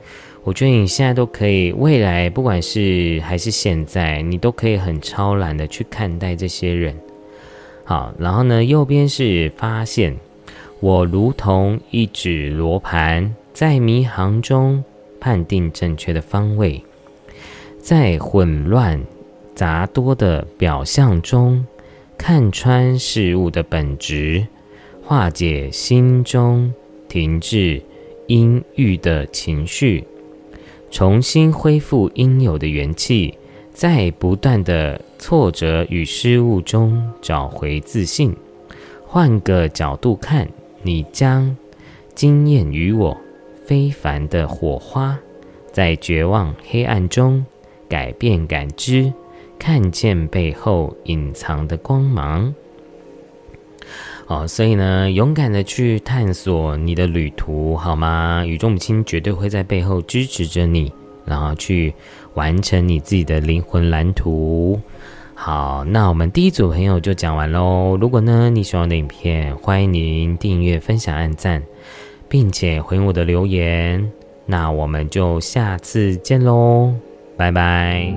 [0.44, 6.96] 我觉得你现在都可以，未来不管是还是现在，你都可以很超然的去看待这些人。
[7.86, 10.16] 好，然后呢，右边是发现
[10.80, 14.84] 我如同一指罗盘，在迷航中
[15.20, 16.84] 判定正确的方位。
[17.86, 19.00] 在混乱
[19.54, 21.64] 杂多的表象中，
[22.18, 24.48] 看穿事物的本质，
[25.04, 26.74] 化解心中
[27.08, 27.80] 停滞
[28.26, 30.04] 阴郁的情绪，
[30.90, 33.38] 重新恢复应有的元气，
[33.72, 38.36] 在不断的挫折与失误中找回自信。
[39.06, 40.50] 换个角度看，
[40.82, 41.56] 你将
[42.16, 43.16] 惊艳于我
[43.64, 45.20] 非凡的火花，
[45.72, 47.46] 在绝望黑暗中。
[47.88, 49.12] 改变感知，
[49.58, 52.54] 看见背后隐藏的光芒。
[54.28, 58.44] 哦，所以呢，勇敢的去探索你的旅途，好吗？
[58.46, 60.92] 宇宙母亲绝对会在背后支持着你，
[61.26, 61.94] 然后去
[62.34, 64.80] 完成你自己的灵魂蓝图。
[65.36, 67.96] 好，那我们第一组朋友就讲完喽。
[68.02, 71.62] 如果呢你喜欢的影片，欢迎您订阅、分享、按赞，
[72.28, 74.12] 并且回应我的留言。
[74.48, 77.05] 那我们就下次见喽。
[77.38, 78.14] 拜拜。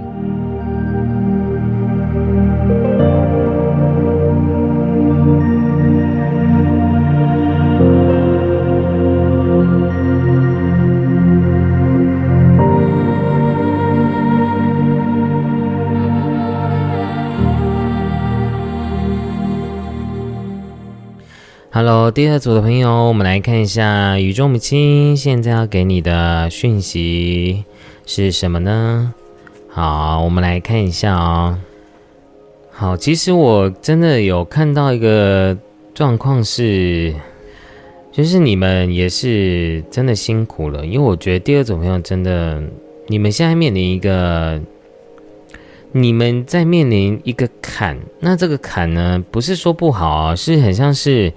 [21.71, 27.65] Hello，第二组的朋友，我们来看一下宇宙母亲现在要给你的讯息。
[28.11, 29.13] 是什么呢？
[29.69, 31.59] 好，我们来看一下哦。
[32.71, 35.55] 好，其实我真的有看到一个
[35.93, 37.15] 状况是，
[38.11, 42.63] 就是你们也是真的辛苦了，因为我觉得第二种朋友真的，
[43.09, 44.59] 你们现在面临一个，
[45.93, 47.99] 你们在面临一个坎。
[48.21, 51.31] 那这个坎呢，不是说不好啊，是很像是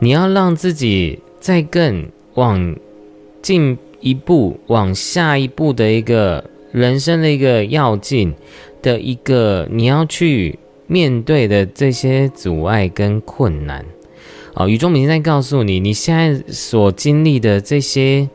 [0.00, 2.76] 你要让自己再更往
[3.40, 3.78] 进。
[4.00, 6.42] 一步往下一步的一个
[6.72, 8.34] 人生的一个要进
[8.80, 13.84] 的一个，你要去面对的这些阻碍跟困难，
[14.54, 18.28] 哦，宇宙明在告诉你，你现在所经历的这些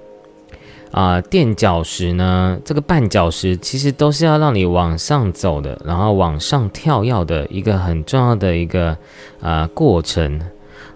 [0.92, 8.98] 啊垫脚石呢，这个绊脚石其实都是要让你往上走的，然后往上跳跃的一个很重要的一个
[9.42, 10.40] 啊过程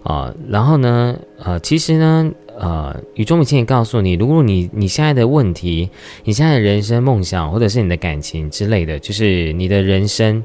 [0.04, 2.32] 啊，然后呢，呃，其实呢。
[2.62, 5.90] 呃，宇宙母亲也告诉你，如果你你现在的问题，
[6.26, 10.44] 你现在的人生梦想，或者是你的感情之类的，就是你的人生，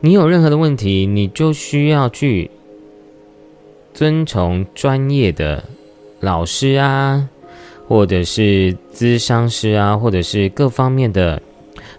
[0.00, 2.50] 你有任何的问题，你就需要去
[3.94, 5.64] 遵从专业的
[6.20, 7.30] 老师啊，
[7.88, 11.40] 或者是咨商师啊，或者是各方面的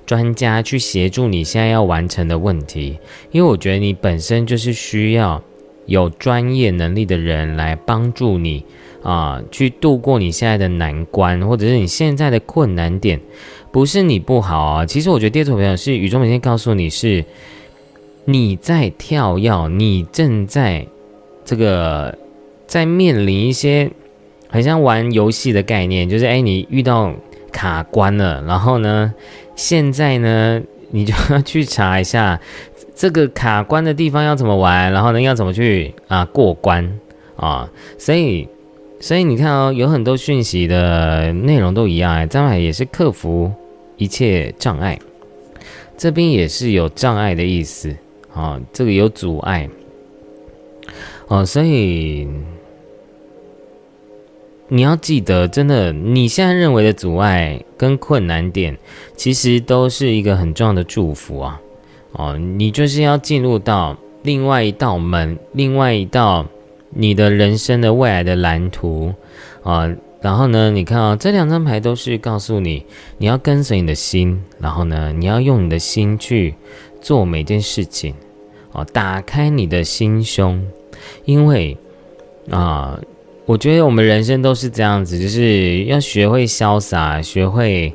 [0.05, 2.99] 专家去协助你现在要完成的问题，
[3.31, 5.41] 因为我觉得你本身就是需要
[5.87, 8.63] 有专业能力的人来帮助你。
[9.03, 13.19] 啊，去度过你现在的难关，或者是你现在的困难点，
[13.71, 14.85] 不是你不好啊。
[14.85, 17.25] 其实我觉得第二组朋友是宇宙每天告诉你是
[18.25, 20.85] 你在跳跃，你正在
[21.43, 22.15] 这个
[22.67, 23.89] 在面临一些
[24.49, 27.11] 很像玩游戏的概念，就是哎，你遇到
[27.51, 29.11] 卡关了，然后呢，
[29.55, 32.39] 现在呢，你就要去查一下
[32.93, 36.99] 这个卡关的地方要怎么玩，然后呢，要怎么去啊过关
[37.35, 38.47] 啊，所以。
[39.01, 43.51] 所以你看哦，有很多讯息的内容都一样哎，张海也是克服
[43.97, 44.99] 一切障碍，
[45.97, 47.95] 这边也是有障碍的意思
[48.31, 49.67] 啊，这个有阻碍
[51.27, 52.27] 哦，所以
[54.67, 58.77] 你要记得，真的，你现在认为的阻碍跟困难点，
[59.15, 61.59] 其实都是一个很重要的祝福啊，
[62.11, 66.45] 哦，你就是要进入到另外一道门，另外一道。
[66.93, 69.13] 你的人生的未来的蓝图
[69.63, 69.89] 啊，
[70.21, 72.85] 然后呢，你看啊，这两张牌都是告诉你，
[73.17, 76.53] 你要跟随你的心，然后呢，你要用你的心去
[77.01, 78.13] 做每件事情，
[78.73, 80.63] 哦，打开你的心胸，
[81.25, 81.77] 因为
[82.49, 82.99] 啊，
[83.45, 87.93] 我觉得我们人生都是这样子，就是要学会潇洒，学会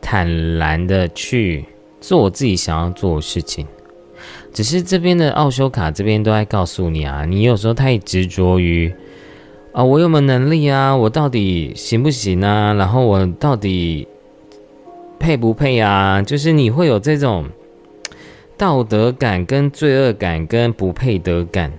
[0.00, 1.64] 坦然的去
[2.00, 3.66] 做自己想要做的事情。
[4.54, 8.94] 只是这边的奥修卡这边都在告诉你啊，你有时候太执着于
[9.72, 10.94] 啊，我有没有能力啊？
[10.94, 12.72] 我到底行不行啊？
[12.74, 14.06] 然后我到底
[15.18, 16.22] 配不配啊？
[16.22, 17.46] 就是你会有这种
[18.56, 21.72] 道德感、跟罪恶感、跟不配得感，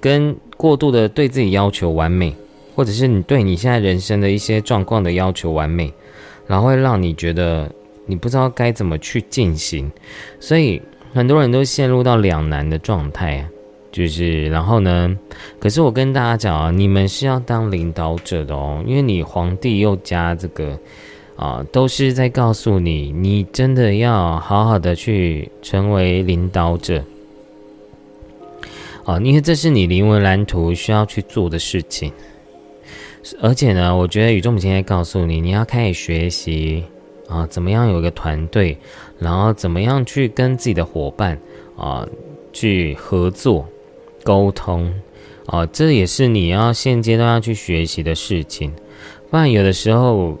[0.00, 2.34] 跟过度的对自己要求完美，
[2.74, 5.92] 或者是你对你现在人生的一些状况的要求完美，
[6.46, 7.70] 然后会让你觉得
[8.06, 9.92] 你不知道该怎么去进行，
[10.40, 10.80] 所以。
[11.12, 13.44] 很多人都陷入到两难的状态，
[13.90, 15.16] 就是然后呢？
[15.58, 20.78] 可是我跟大家讲啊，你们是要当领导者的哦，因为你皇帝又加这个
[21.36, 27.02] 啊，都是在告诉你，你真的要好好的去成为领导者
[29.04, 32.12] 啊，因为这是你灵魂蓝图需要去做的事情。
[33.40, 36.84] 而且呢，我觉得宇宙母亲在告诉你，你要开始学习
[37.28, 38.78] 啊，怎么样有一个团队。
[39.18, 41.38] 然后怎么样去跟自己的伙伴
[41.76, 42.06] 啊
[42.52, 43.66] 去合作、
[44.22, 44.92] 沟通
[45.46, 48.72] 啊，这也是你要现阶段要去学习的事情。
[49.30, 50.38] 不然有的时候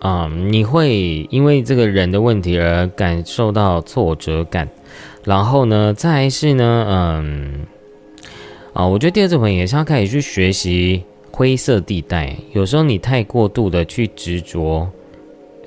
[0.00, 4.68] 啊，你会因为这个人的问题而感受到挫折感。
[5.24, 7.66] 然后呢，再是呢，嗯
[8.72, 12.34] 啊，我觉得第二种朋友也是要开始去学习灰色地带。
[12.52, 14.88] 有时候你太过度的去执着。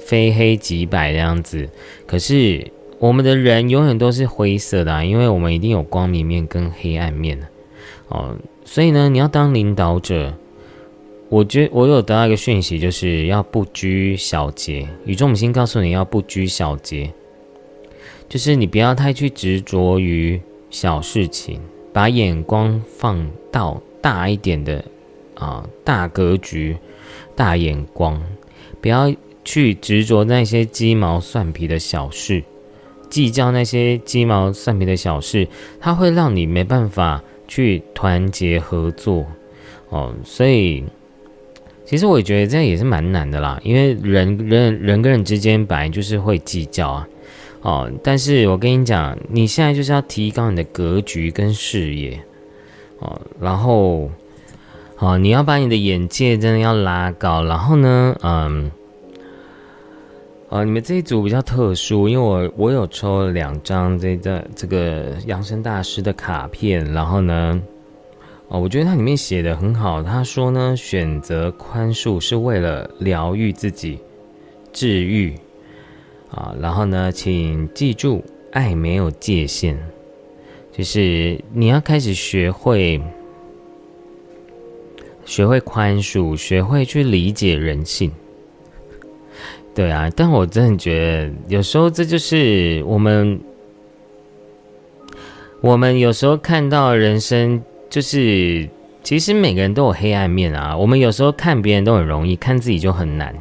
[0.06, 1.70] 非黑即白这样子，
[2.06, 7.40] 可是我们的人永远都是灰色的，啊因为我们一定有光明面跟黑暗面
[8.10, 8.38] 哦。
[8.66, 10.34] 所以呢，你要当领导者，
[11.30, 14.88] 我觉我有得到一个讯息，就是要不拘小节。
[15.06, 17.12] 宇宙母亲告诉你要不拘小节，
[18.30, 20.40] 就是你不要太去执着于
[20.70, 21.60] 小事情，
[21.92, 24.84] 把眼光放到大一点的
[25.36, 26.78] 啊，大格局、
[27.36, 28.22] 大眼光，
[28.80, 29.14] 不要。
[29.44, 32.44] 去执着那些鸡毛蒜皮的小事，
[33.10, 35.48] 计较那些鸡毛蒜皮的小事，
[35.80, 39.26] 它会让你没办法去团结合作
[39.90, 40.14] 哦。
[40.24, 40.84] 所以，
[41.86, 47.08] 其实我觉得这样也是蛮难的啦，因为人人人跟人之间本来就是会计较啊。
[47.62, 52.20] 哦，但是我跟你讲，你现在就是要提高你的格局跟视野
[53.00, 54.10] 哦，然后，
[55.00, 58.72] 哦，你要把你的眼界真的要拉高，然后呢，嗯。
[60.54, 67.60] 啊，你们这一组比较特殊，因为我我有抽了两张这个这个养生大师的卡片，然后呢，
[68.50, 73.98] 哦，我觉得它里面写的很好，他说呢，选择宽恕是为了疗愈自己，
[74.72, 75.36] 治愈，
[76.30, 79.76] 啊，然后呢，请记住爱没有界限，
[80.72, 83.02] 就是你要开始学会，
[85.26, 88.12] 学会宽恕，学会去理解人性。
[89.76, 93.40] 对啊，但我真的觉得，有时候这就是我们，
[95.62, 97.60] 我们有时候看到人生，
[97.90, 98.70] 就是
[99.02, 100.78] 其实每个人都有黑暗面啊。
[100.78, 103.34] 我们有时候看别人都很容易，看自己就很难。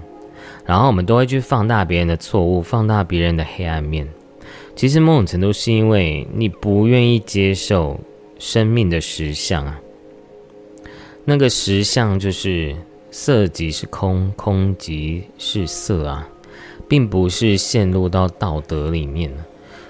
[0.64, 4.08] 然后我们都会去放大别人的错误，放大别人的黑暗面。
[4.74, 8.00] 其实某种程度是因为你不愿意接受
[8.38, 9.78] 生命的实相啊。
[11.26, 12.74] 那个实相就是
[13.12, 16.28] 色即是空，空即是色啊，
[16.88, 19.30] 并不是陷入到道德里面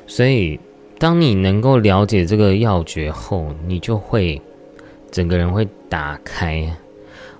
[0.06, 0.60] 所以，
[0.98, 4.42] 当你能够了解这个要诀后，你就会
[5.10, 6.70] 整个人会打开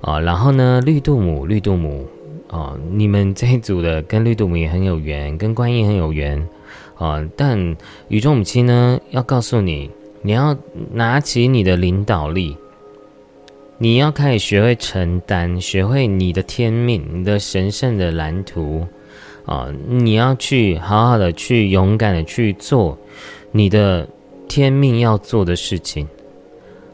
[0.00, 0.18] 啊。
[0.18, 2.06] 然后呢，绿度母，绿度母。
[2.48, 6.46] 哦，你们这一组的跟绿度母也很有缘，跟观音很有缘，
[6.96, 7.26] 啊！
[7.34, 7.76] 但
[8.08, 10.54] 宇宙母亲呢，要告诉你，你要
[10.92, 12.54] 拿起你的领导力，
[13.82, 18.86] 你要开始学会承担，学会你的天命，你的神圣的蓝图，
[19.44, 19.66] 啊！
[19.88, 22.96] 你要去好好的去勇敢的去做
[23.50, 24.08] 你的
[24.48, 26.06] 天命要做的事情。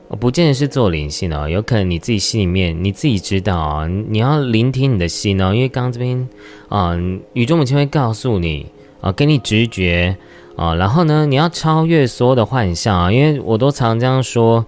[0.09, 6.27] 我不见得是做灵性哦，有可能你自己心里面你自己知道啊，你要聆听你的心哦，因为刚刚这边
[6.71, 6.97] 啊，
[7.35, 8.65] 宇宙母亲会告诉你
[9.03, 10.17] 啊，给你直觉
[10.57, 14.65] 啊，然后呢，你要超越所有的幻象啊，因为我都常这样说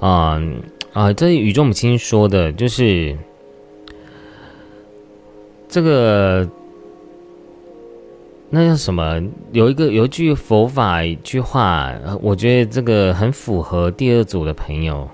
[0.00, 0.38] 啊
[0.92, 3.16] 啊，这宇宙母亲说的就是
[5.68, 6.48] 这个。
[8.54, 9.18] 那叫什么？
[9.52, 11.90] 有一个有一句佛法一句话，
[12.20, 15.08] 我觉得这个很符合第二组的朋友，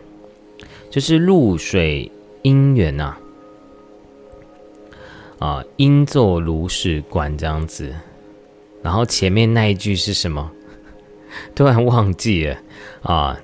[0.91, 2.11] 就是露水
[2.43, 3.14] 姻缘呐，
[5.39, 7.95] 啊，应作如是观这样子。
[8.83, 10.51] 然后前面那一句是什么？
[11.55, 12.57] 突然忘记了
[13.03, 13.39] 啊，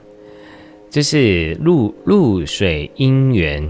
[0.94, 3.68] 就是露露水因缘，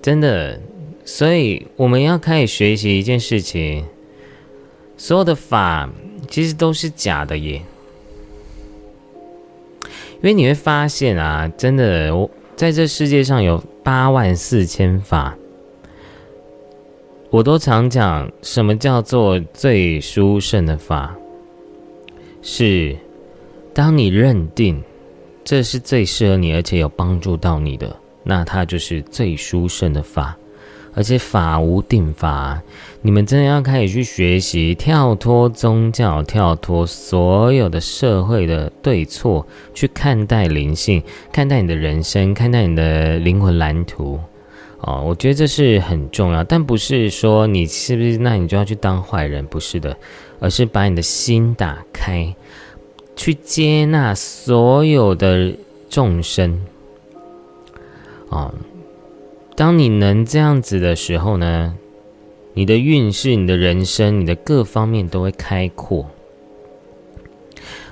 [0.00, 0.58] 真的，
[1.04, 3.84] 所以我们要开始学习一件事情。
[4.96, 5.90] 所有的法
[6.26, 7.60] 其实都是假的耶，
[9.82, 15.36] 因为你会发现啊，真的，我在这世界上有八万四千法，
[17.28, 21.14] 我都常讲，什么叫做最殊胜的法？
[22.40, 22.96] 是
[23.74, 24.82] 当你认定
[25.48, 30.36] 这是最适合你，而且有帮助到你的，那它就是最殊胜的法。
[30.94, 32.60] 而且法无定法，
[33.00, 44.20] 你们真的要开始去学习，跳脱宗教，跳脱所有的社会的对错，去看待灵性，看待你的人生，看待你的灵魂蓝图。
[44.80, 49.96] 哦，我觉得这是很重要，但不是说你是不是，那你就要去当坏人，不是的，
[50.40, 52.34] 而是把你的心打开，
[53.18, 55.52] 去接纳所有的
[55.90, 56.64] 众生。
[58.30, 58.54] 啊。
[59.54, 61.74] 当你能这样子的时候呢，
[62.54, 66.08] 你的运势、你的人生、你的各方面都会开阔。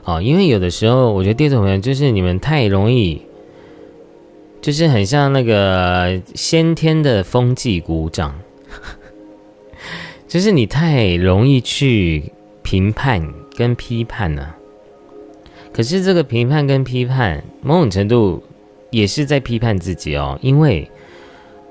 [0.05, 3.23] 哦，因为有的时候，我觉得第二种人就是你们太容易，
[4.61, 8.39] 就是很像那个先天的风纪鼓掌，
[10.29, 12.31] 就是你太容易去
[12.63, 14.55] 评判跟批判了。
[15.77, 18.43] 可是这个评判跟批判，某种程度
[18.91, 20.91] 也是在批判自己哦，因为。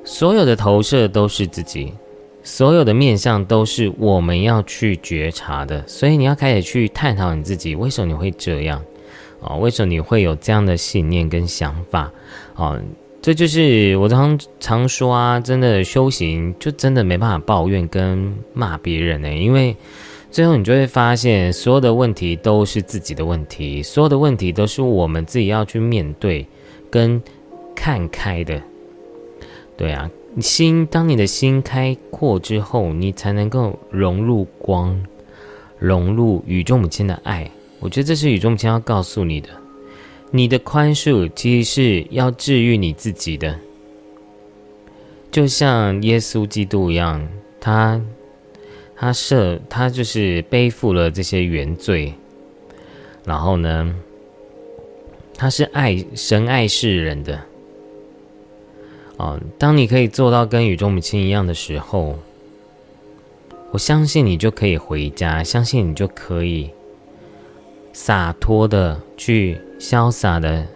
[0.08, 1.92] 所有的投射都是自己，
[2.44, 8.80] 所有的面相都是我们要去觉察的，所以你要开始去探讨你自己，为什么你会这样？
[9.40, 12.12] 哦，为什么你会有这样的信念跟想法？
[12.54, 12.80] 哦，
[13.20, 19.76] 这就是我常常说啊，真的修行就真的没办法抱怨跟骂别人呢，因为
[20.36, 26.46] 最后你就会发现，所有的问题都是自己的问题，所有的问题都是我们自己要去面对
[26.92, 27.24] 跟
[27.74, 28.62] 看开的。
[29.78, 30.12] 对啊，
[30.42, 35.02] 心当你的心开阔之后，你才能够融入光，
[35.80, 37.50] 融入宇宙母亲的爱。
[37.80, 39.48] 我觉得这是宇宙母亲要告诉你的。
[40.32, 43.58] 你的宽恕其实是要治愈你自己的，
[45.32, 47.26] 就像耶稣基督一样，
[47.58, 48.02] 他
[48.96, 52.14] 他设他就是背负了这些原罪，
[53.26, 53.96] 然后呢，
[55.36, 57.40] 他是爱神爱世人的。
[59.18, 62.20] 啊，当你可以做到跟宇宙母亲一样的时候，
[63.72, 66.70] 我相信你就可以回家，相信你就可以
[67.94, 70.68] 洒脱的去潇洒的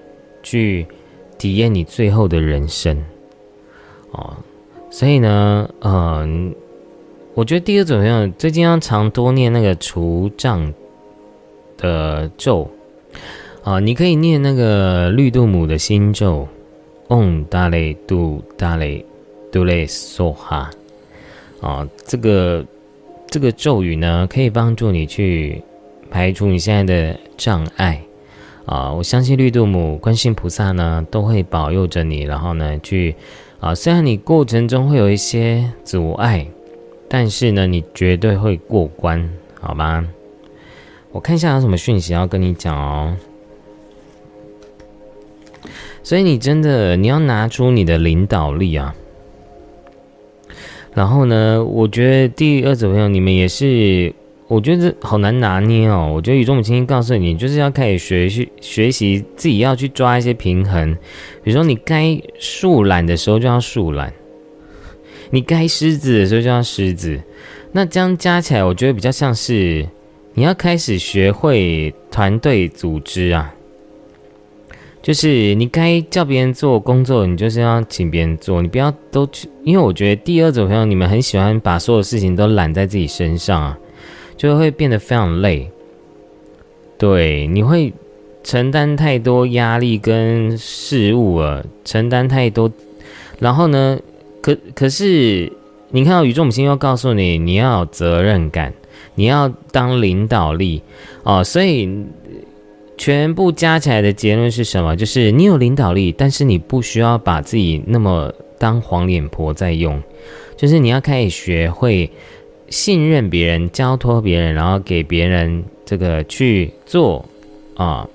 [0.41, 0.87] 去
[1.37, 3.03] 体验你最后的人生。
[4.11, 4.37] 哦，
[4.89, 6.55] 所以呢，嗯，
[7.35, 10.73] 我觉得第二种要最近要常多念那个除障
[11.77, 12.69] 的咒
[13.63, 16.47] 啊，你可以念那个绿度母的心咒
[17.07, 19.05] ，Om Dale Du Dale
[19.51, 20.67] Dule Soha
[21.61, 22.65] 啊，这个
[23.27, 25.61] 这个咒语呢，可以帮助你去
[26.09, 28.01] 排除你现在的障碍
[28.65, 28.91] 啊。
[28.91, 33.15] 我相信绿度母、观世菩萨呢，都会保佑着你，然后呢，去
[33.61, 36.45] 啊，虽然你过程中会有一些阻碍。
[37.09, 39.27] 但是呢，你绝对会过关，
[39.59, 40.07] 好吗？
[41.11, 43.17] 我看一下有什么讯息要跟你讲哦。
[46.03, 48.93] 所以你真的你要拿出你的领导力啊。
[50.93, 54.13] 然后呢，我觉得第二组朋友你们也是，
[54.47, 56.11] 我觉得好难拿捏哦。
[56.13, 60.95] 我觉得宇宙母亲告诉你，就是要开始学习学习自己要去抓一些平衡。
[61.43, 64.13] 比如说，你该树懒的时候就要树懒。
[65.31, 67.19] 你该狮子的时候就要狮子，
[67.71, 69.87] 那这样加起来，我觉得比较像是
[70.33, 73.53] 你要开始学会团队组织啊。
[75.01, 79.49] 就是你该叫别人做工作，你就是要请别人做，你不要都去。
[79.63, 83.79] 因为我觉得第二种朋友，你们很喜欢把所有事情都揽在自己身上啊，
[84.35, 85.71] 就会变得非常累。
[86.97, 87.93] 对，你会
[88.43, 92.69] 承担太多压力跟事物了，承担太多，
[93.39, 93.97] 然后呢？
[94.55, 95.51] 可可是，
[95.91, 98.73] 你看到宇宙母亲又告诉你，你要有责任感，
[99.13, 100.81] 你要当领导力
[101.23, 101.43] 哦。
[101.43, 101.87] 所以
[102.97, 104.95] 全部加起来的结论是什么？
[104.95, 110.01] 就是你有领导力，但是你不需要把自己那么当黄脸婆在用。
[110.57, 112.09] 就是你要开始学会
[112.69, 117.23] 信任别人，交托别人，然后给别人这个去做
[117.75, 118.07] 啊。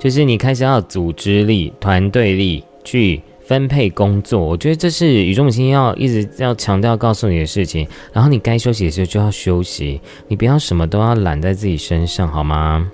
[0.00, 3.20] 就是你开始要组织力、团队力去。
[3.48, 7.88] 分配工作，我觉得这是宇宙母亲要一直要强调告诉你的事情。
[8.12, 12.92] 然后你该休息的时候就要休息，你不要什么都要揽在自己身上，好吗？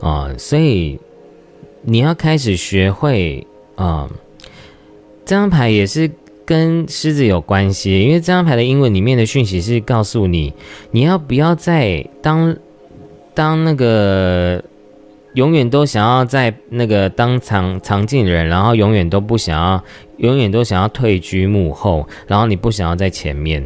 [0.00, 0.98] 啊，所以
[1.82, 4.08] 你要开始学会啊，
[5.26, 6.10] 这张牌也是
[6.46, 10.54] 跟狮子有关系，因为这张牌的英文里面的讯息是告诉你，
[10.90, 12.56] 你要不要在当
[13.34, 14.64] 当那个。
[15.34, 19.84] 永远都想要在那个当常常进人，然后永远都不想要，
[20.16, 23.64] 永远都想要退居幕后，然后你不想要在前面，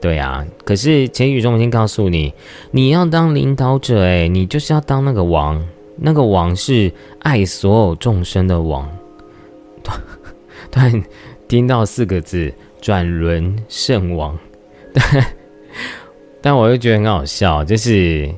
[0.00, 0.44] 对啊。
[0.64, 2.34] 可是前宇宙已经告诉你，
[2.72, 5.64] 你要当领导者，诶，你就是要当那个王，
[5.96, 8.88] 那个王是爱所有众生的王。
[10.72, 11.02] 对，
[11.46, 12.52] 听到四个字
[12.82, 14.36] “转轮圣王”，
[14.92, 15.26] 但
[16.42, 18.28] 但我又觉得很好笑，就是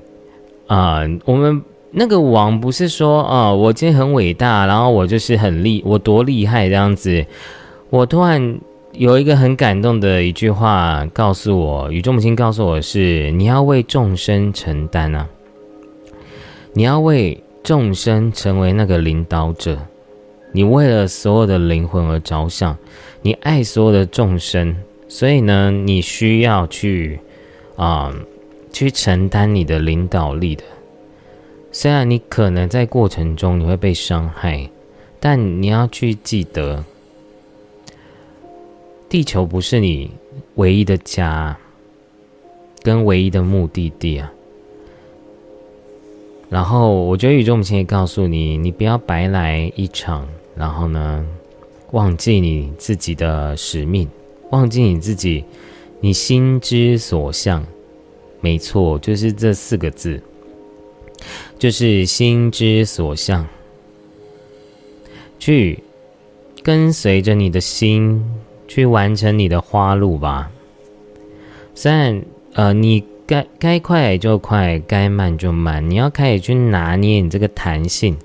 [0.66, 1.62] 啊，我们。
[1.96, 7.24] 那个王不是说啊，我今天很伟大，然后我就是很厉，我多厉害这样子。
[7.88, 8.58] 我突然
[8.92, 15.28] 有一个很感动的一句话告诉我，宇宙母亲告诉我是：你要为众生承担啊，
[16.72, 19.78] 你要为众生成为那个领导者，
[20.50, 22.76] 你为了所有的灵魂而着想，
[23.22, 24.74] 你爱所有的众生，
[25.06, 27.20] 所以呢，你需要去
[27.76, 28.12] 啊，
[28.72, 30.64] 去承担你的领导力的。
[31.76, 34.70] 虽然你可能在过程中你会被伤害，
[35.18, 36.84] 但你要去记得，
[39.08, 40.08] 地球不是你
[40.54, 41.58] 唯一的家，
[42.80, 44.32] 跟唯一的目的地啊。
[46.48, 51.26] 然后，我觉得宇宙母亲也告诉你，你不要白来一场，然后呢，
[51.90, 54.08] 忘记你自己的使命，
[54.50, 55.44] 忘记你自己，
[55.98, 57.66] 你心之所向，
[58.40, 60.22] 没错，就是这四个字。
[61.58, 63.46] 就是心之所向，
[65.38, 65.82] 去
[66.62, 68.24] 跟随着你的心
[68.66, 70.50] 去完成你的花路吧。
[71.74, 72.22] 虽然
[72.52, 78.16] 呃，你该该快就快，该慢就慢，你要开始去拿捏你这个弹性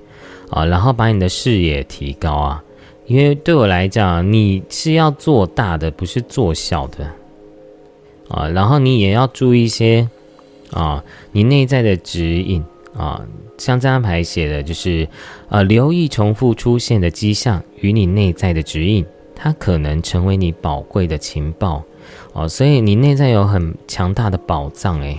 [0.49, 2.63] 啊，然后把你的视野提高啊。
[3.07, 7.11] 因为对我来讲，你是要做大的，不是做小的
[8.27, 8.47] 啊。
[8.49, 10.07] 然后你也要注意一些
[10.71, 12.63] 啊，你内在的指引。
[12.99, 13.25] 啊，
[13.57, 15.07] 像这张牌写的就是，
[15.47, 21.81] 呃，留意重复出现的迹象与你内在的指引，它可能成为你宝贵的情报
[22.33, 22.45] 哦。
[22.45, 25.17] 所以你内在有很强大的宝藏诶。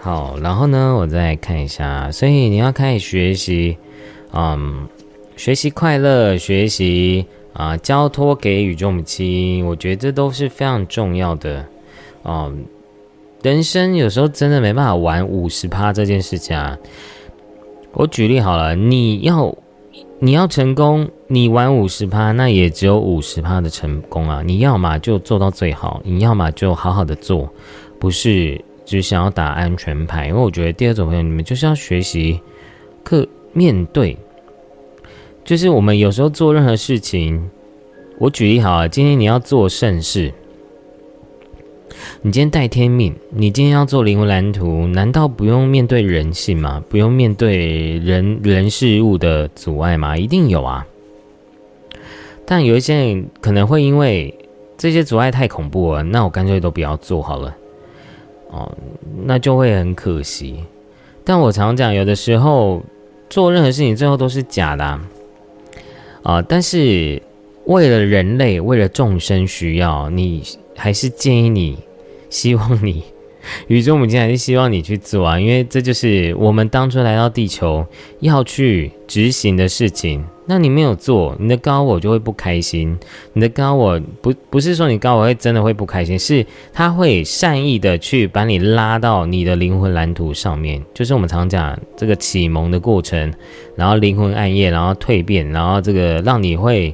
[0.00, 3.78] 好，然后呢，我再看一下，所以你要开始学习，
[4.32, 4.88] 嗯，
[5.36, 11.64] 学习快乐，学习啊，交托给宇宙母亲，我觉得这都是非常重要的，
[12.24, 12.64] 嗯。
[13.44, 16.78] 人生有时候真的没办法玩五十趴这件事情啊！
[17.92, 19.54] 我举例好了，你要
[20.18, 24.42] 你要成功，你玩五十趴，那也只有五十趴的成功啊！
[24.42, 27.46] 你要么就做到最好，你要么就好好的做，
[28.00, 30.28] 不是只想要打安全牌。
[30.28, 32.40] 因为我觉得第二种朋友，你们就是要学习，
[33.02, 34.16] 克面对，
[35.44, 37.50] 就是我们有时候做任何事情，
[38.18, 40.32] 我举例好啊，今天你要做盛事。
[42.22, 46.82] 你今天带天命，你今天要做灵魂蓝图，难道不用面对人性吗？
[46.88, 50.16] 不用面对人人事物的阻碍吗？
[50.16, 50.86] 一定有啊。
[52.46, 54.34] 但有一些人可能会因为
[54.76, 57.56] 这些阻碍太恐怖了，那我干脆都不要做好了。
[58.50, 58.70] 哦，
[59.24, 60.56] 那就会很可惜。
[61.24, 62.82] 但我常讲，有的时候
[63.30, 65.00] 做任何事情最后都是假的
[66.22, 66.42] 啊。
[66.46, 67.20] 但是
[67.64, 70.42] 为了人类，为了众生需要，你
[70.76, 71.78] 还是建议你。
[72.30, 73.04] 希望你，
[73.68, 77.86] 宇宙母亲还是希望你去做啊，因为这就是我们当初来到地球
[78.18, 80.24] 要去执行的事情。
[80.46, 82.98] 那你没有做，你的高我就会不开心。
[83.34, 93.32] 你的高我不不是说你高我会真的会不开心，是他会善意的去把你拉到你的灵魂蓝图上面，就是我们常讲这个启蒙的过程，
[93.76, 96.92] 然后灵魂暗夜，然后蜕变，然后这个让你会。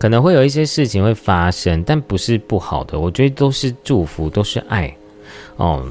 [0.00, 4.96] 可能会有一些事情会发生，但不是不好的，我觉得都是祝福，都是爱。
[5.56, 5.84] 哦，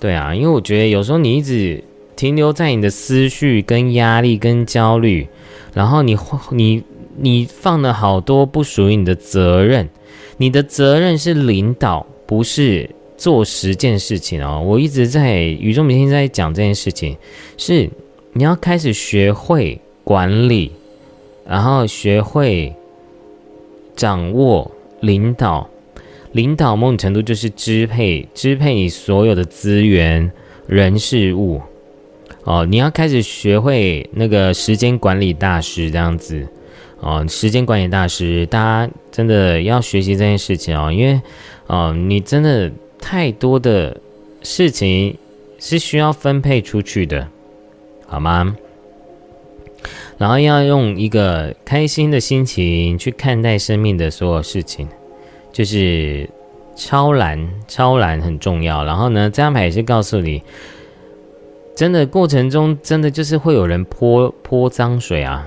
[0.00, 1.84] 对啊，因为我觉得有时候你一直
[2.16, 5.28] 停留在你的思绪、跟压力、跟焦虑，
[5.74, 6.16] 然后你
[6.50, 6.82] 你
[7.18, 9.86] 你放了好多不属于你的责任，
[10.38, 12.88] 你的责任是领导，不是
[13.18, 14.64] 做十件事情哦。
[14.66, 17.14] 我一直在宇宙明天在讲这件事情，
[17.58, 17.90] 是
[18.32, 20.72] 你要开始学会管理。
[21.48, 22.74] 然后学会
[23.96, 24.70] 掌握
[25.00, 25.68] 领导，
[26.32, 30.30] 领导某种程度就是支配，支配你所有的资源、
[30.66, 31.60] 人事物。
[32.44, 36.46] 哦，你要开始学会那个时间管理大师这样子。
[37.00, 41.20] 哦，时间管理大师，大家真的要学习这件事情哦，因为，
[41.68, 43.96] 哦，你真的太多的
[44.42, 45.16] 事情
[45.60, 47.28] 是需要分配出去的，
[48.06, 48.56] 好吗？
[50.18, 54.88] 然后要用一个开心的心情去看待生命的所有事情，
[55.52, 56.28] 就是
[56.74, 58.84] 超然，超然很重要。
[58.84, 60.42] 然后呢，这张牌也是告诉你，
[61.76, 65.46] 真的过程中真的就是会有人泼泼脏水啊，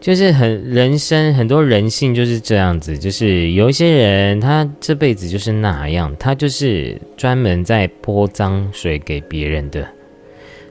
[0.00, 9.86] 就是很人生很多人性就是这样子，就是有一些人他这辈子就是那样，他就是专门在泼脏水给别人的。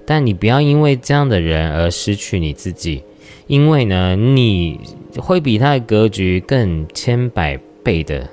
[0.10, 3.03] 但你不要因为这样的人而失去你自己，
[3.45, 4.80] 因为呢，你
[5.18, 8.28] 会比他的格局更千百倍的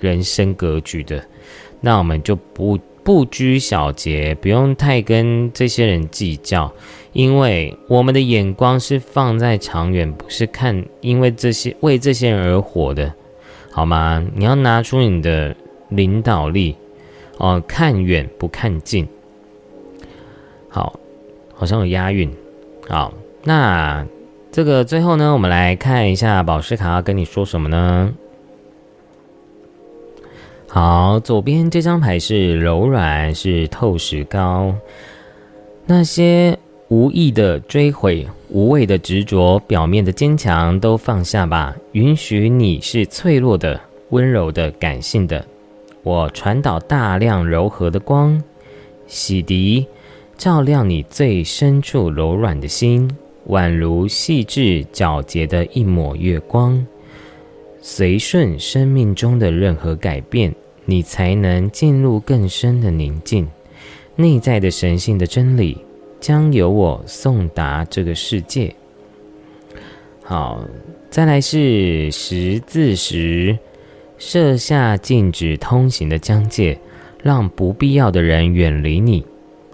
[0.00, 1.24] 人生格局的。
[1.80, 6.74] 那我们就不不拘小节，不用太跟这些人计较，
[7.12, 13.14] 因为我们的眼光是放在长远，不是看因为这些为这些人而活的，
[13.70, 14.26] 好吗？
[14.34, 15.54] 你要拿出你的
[15.90, 16.74] 领导力
[17.38, 19.06] 哦，看远不看近，
[20.68, 20.98] 好。
[21.60, 22.32] 好像有押韵，
[22.88, 23.12] 好，
[23.44, 24.06] 那
[24.50, 28.14] 这个最后呢，我们来看一下宝石卡要跟你说什么呢？
[30.66, 34.74] 好，左边这张牌是柔软，是透石膏，
[35.84, 36.58] 那些
[36.88, 45.44] 无意的追悔、无谓的执着、表面的坚强都放下吧，允许你是脆弱的、温柔的、感性的。
[46.02, 48.42] 我传导大量柔和的光，
[49.06, 49.84] 洗涤。
[50.40, 53.14] 照亮你最深处柔软的心，
[53.48, 56.82] 宛如细致皎洁的一抹月光。
[57.82, 60.54] 随顺生命中的任何改变，
[60.86, 63.46] 你才能进入更深的宁静。
[64.16, 65.76] 内在的神性的真理，
[66.18, 68.74] 将由我送达这个世界。
[70.22, 70.64] 好，
[71.10, 73.58] 再来是十字石，
[74.16, 76.80] 设下禁止通行的疆界，
[77.22, 79.22] 让不必要的人远离你。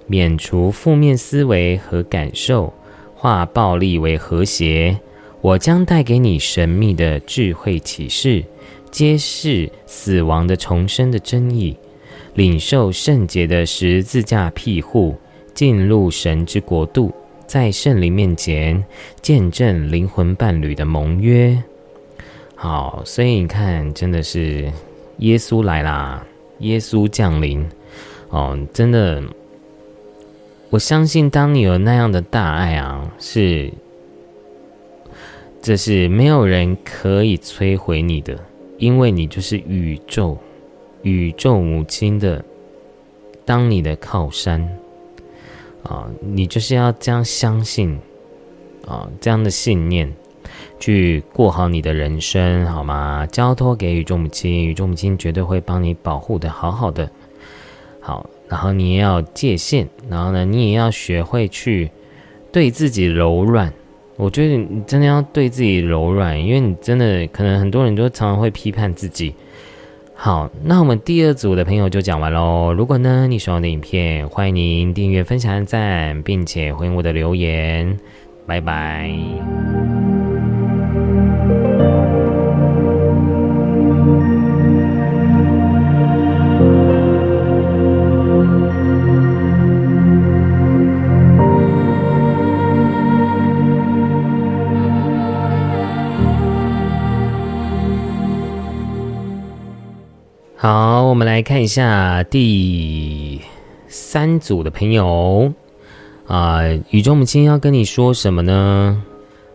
[0.06, 2.72] 免除负面思维和感受，
[3.14, 4.98] 化暴力为和谐。
[5.40, 8.44] 我将带给你神秘的智慧启示，
[8.90, 11.76] 揭示死亡的重生的真意，
[12.34, 15.16] 领受圣洁的十字架庇护，
[15.54, 17.12] 进入神之国度，
[17.46, 18.84] 在圣灵面前
[19.20, 21.62] 见证灵魂伴侣的盟约。
[22.54, 24.72] 好，所以你看，真的是
[25.18, 26.24] 耶稣来啦，
[26.60, 27.64] 耶稣降临
[28.30, 29.22] 哦，真的。
[30.70, 33.72] 我相信，当你有那样的大爱啊，是，
[35.62, 38.38] 这是没有人可以摧毁你的，
[38.78, 40.36] 因为你就是宇宙，
[41.02, 42.44] 宇宙母亲的，
[43.44, 44.68] 当你的靠山
[45.84, 47.98] 啊，你就是要这样相信，
[48.86, 50.12] 啊这样的信念，
[50.80, 53.24] 去过好你的人生，好吗？
[53.30, 57.08] 交托给宇宙母亲，宇宙母亲绝对会帮你保护的好好的。
[58.00, 61.90] 好，然后你也要界限，然后呢，你也要学会去
[62.52, 63.72] 对自己柔软。
[64.16, 69.34] 我觉得你真的要对自己柔软，因为你真的可能很多人都常常会批判自己。
[70.14, 72.72] 好，那我们第二组的朋友就讲完喽。
[72.72, 77.98] 如果呢你喜欢我的影片，欢迎您订阅、分享、按赞，并且回应我的留言。
[78.46, 80.05] 拜拜。
[100.68, 103.40] 好，我们来看一下第
[103.86, 105.52] 三组的朋友
[106.26, 106.58] 啊，
[106.90, 109.00] 宇宙母亲要跟你说什么呢？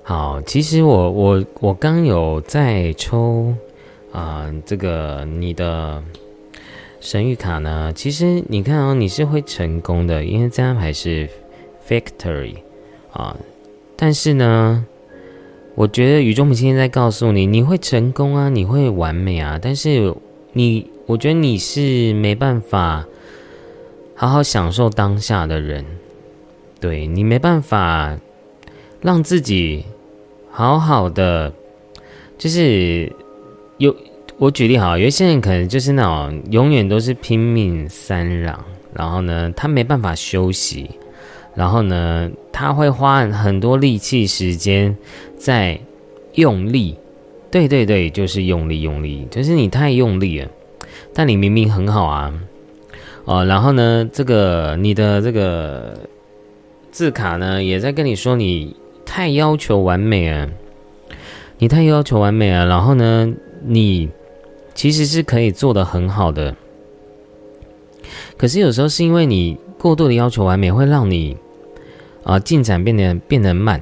[0.03, 3.53] 好，其实我我我刚有在抽
[4.13, 6.01] 啊，这个你的
[7.01, 11.27] 神谕卡呢，其实你看哦，你是会成功的，因为这张牌是
[11.89, 12.55] Victory
[13.11, 13.35] 啊，
[13.97, 14.85] 但是呢，
[15.75, 20.15] 我觉得宇宙母亲在告诉你，你会成功啊，你会完美啊，但是
[20.53, 20.89] 你。
[21.05, 23.05] 我觉得你是没办法
[24.15, 25.83] 好好享受当下的人，
[26.79, 28.17] 对你没办法
[29.01, 29.83] 让自己
[30.49, 31.51] 好好的，
[32.37, 33.11] 就是
[33.77, 33.93] 有
[34.37, 40.89] 我举例好，有些人可能就是那种永远都是拼命三郎，然后呢，他没办法休息，
[41.55, 44.95] 然后呢，他会花很多力气时间
[45.35, 45.79] 在
[46.35, 46.95] 用力，
[47.49, 50.47] 对对对，就是用力用力，就是你太用力了。
[51.13, 52.33] 但你明明很好啊，
[53.25, 55.93] 哦，然后呢，这个你的这个
[56.91, 60.49] 字卡呢，也在跟你说你太要求完美了，
[61.57, 62.65] 你太要求完美了。
[62.65, 63.33] 然后呢，
[63.63, 64.09] 你
[64.73, 66.55] 其实是可以做的很好的，
[68.37, 71.37] 可是有时候是因为你过度的要求完美，会让你
[72.23, 73.81] 啊进展变得变得慢。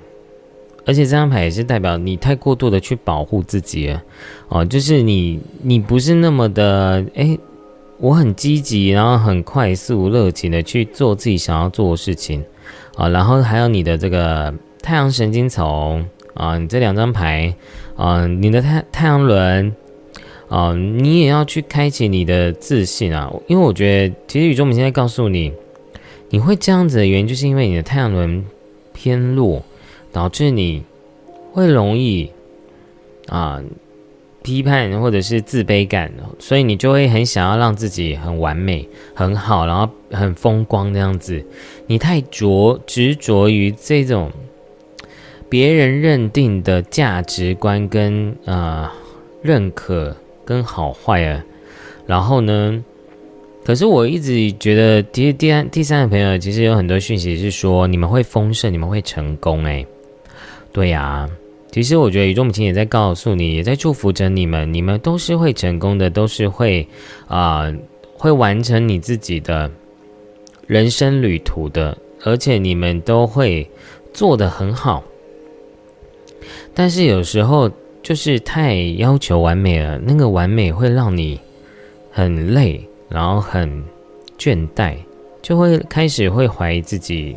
[0.85, 4.03] 而且这张牌也是代表你太过度的去保护自己了，
[4.47, 7.37] 哦，就是你你不是那么的哎，
[7.97, 12.43] 我很积极，然后很快速、热情的去做自己想要做的事情，
[12.95, 16.05] 啊，然后还有你的这个太阳神经丛。
[16.35, 17.53] 啊，你这两张牌。
[17.97, 19.75] 啊，你的太太阳轮。
[20.47, 25.51] 啊，你也要去开启你的自信啊，因为我觉得其实宇宙们现在告诉你，
[26.29, 28.45] 你会这样子的原因，就是因为你的太阳轮
[28.93, 29.61] 偏弱。
[30.11, 30.83] 导致你
[31.51, 32.31] 会容易
[33.27, 33.61] 啊
[34.41, 41.45] 批判或者是自卑感，所以你就会很想要让自己很完美、很好，然后很风光这样子。
[41.87, 44.31] 你太着执着于这种
[45.49, 48.93] 别人认定的价值观跟啊
[49.41, 51.43] 认可跟好坏啊，
[52.07, 52.83] 然后呢，
[53.65, 59.85] 可是我一直觉得，其实第三第三个朋友其实有很多讯息是说你们会丰盛，你们会成功，哎。
[60.79, 61.29] 对呀，
[61.73, 66.87] 其实我觉得宇宙母亲也在告诉你，也在祝福着你们，你们都是会成功的，都是会
[67.27, 67.69] 啊，
[68.13, 69.69] 会完成你自己的
[70.67, 73.69] 人生旅途的，而且你们都会
[74.13, 75.03] 做得很好。
[76.73, 77.69] 但是有时候
[78.01, 81.37] 就是太要求完美了，那个完美会让你
[82.09, 83.83] 很累，然后很
[84.37, 84.95] 倦怠，
[85.41, 87.35] 就会开始会怀疑自己。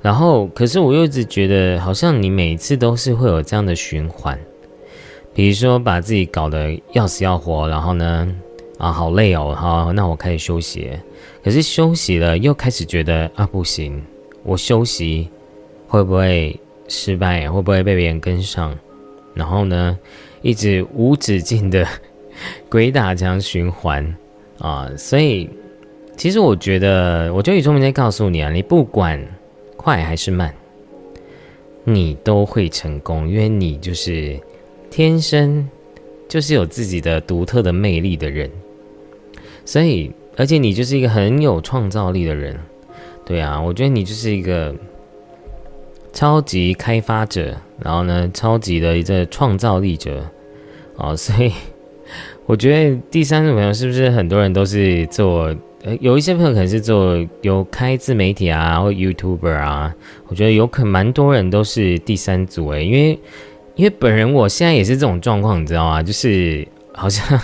[0.00, 4.38] 然后，可是我又一直觉得，好像你每次都是会有这样的循环，
[5.34, 8.32] 比如说把自己搞得要死要活，然后呢，
[8.78, 10.90] 啊，好累哦，好，那我开始休息。
[11.42, 14.02] 可是休息了，又开始觉得啊，不行，
[14.42, 15.28] 我休息
[15.86, 16.58] 会不会
[16.88, 17.50] 失败？
[17.50, 18.76] 会不会被别人跟上？
[19.34, 19.98] 然后呢，
[20.42, 21.86] 一直无止境的
[22.68, 24.04] 鬼打墙循环
[24.58, 24.88] 啊！
[24.96, 25.48] 所以，
[26.16, 29.20] 其实我觉得，我就宇宙明在告诉你啊，你不管。
[29.88, 30.54] 快还是慢，
[31.84, 34.38] 你都会成功，因为你就是
[34.90, 35.66] 天生
[36.28, 38.50] 就是有自己的独特的魅力的人，
[39.64, 42.54] 所以而且你就是一个很有创造力的人，
[43.24, 44.74] 对啊，我觉得你就是一个
[46.12, 50.22] 超级开发者，然后呢，超级的一个创造力者，
[50.96, 51.50] 哦，所以
[52.44, 55.56] 我觉得第三种朋友是不是很多人都是做？
[55.84, 59.94] 呃，有一些朋友可能是做有开自媒体啊，或 YouTuber 啊，
[60.26, 63.18] 我觉得有可蛮多人都是第三组诶，因为
[63.76, 66.02] 因为本人我现在也是这种状况，你知道吗？
[66.02, 67.40] 就是好像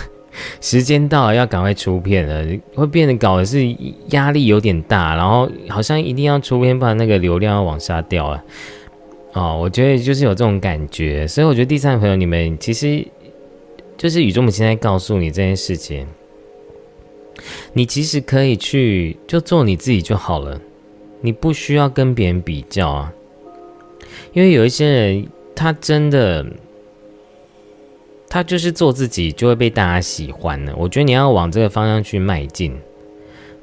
[0.59, 3.65] 时间到了要赶快出片了，会变得搞的是
[4.09, 8.43] 压力有点大，然后好像一定要出片，不然那个流量要往下掉了
[9.31, 13.07] 哦，我觉得就是有这种感觉，所以我觉得第三个朋友，你们其实
[13.97, 16.05] 就是宇宙母亲在告诉你这件事情，
[17.73, 20.59] 你其实可以去就做你自己就好了，
[21.21, 23.13] 你不需要跟别人比较啊，
[24.33, 26.45] 因为有一些人他真的
[28.29, 32.75] 他就是做自己就会被大家喜欢的，我觉得你要往这个方向去迈进，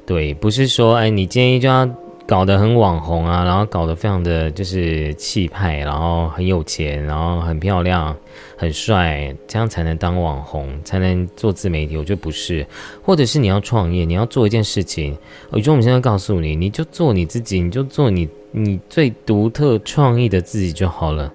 [0.05, 1.89] 对，不是说哎你今天就要。
[2.25, 8.15] 搞得很网红啊，然后搞得非常的就是气派，然后很有钱，然后很漂亮、
[8.57, 11.97] 很帅，这样才能当网红，才能做自媒体。
[11.97, 12.65] 我觉得不是，
[13.03, 15.17] 或者是你要创业，你要做一件事情，
[15.53, 21.31] 宇宙我们现在告诉你，你就做你自己，你就做你你最独特创意的自己就好了，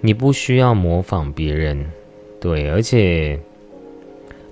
[0.00, 1.84] 你不需要模仿别人，
[2.40, 3.38] 对，而且。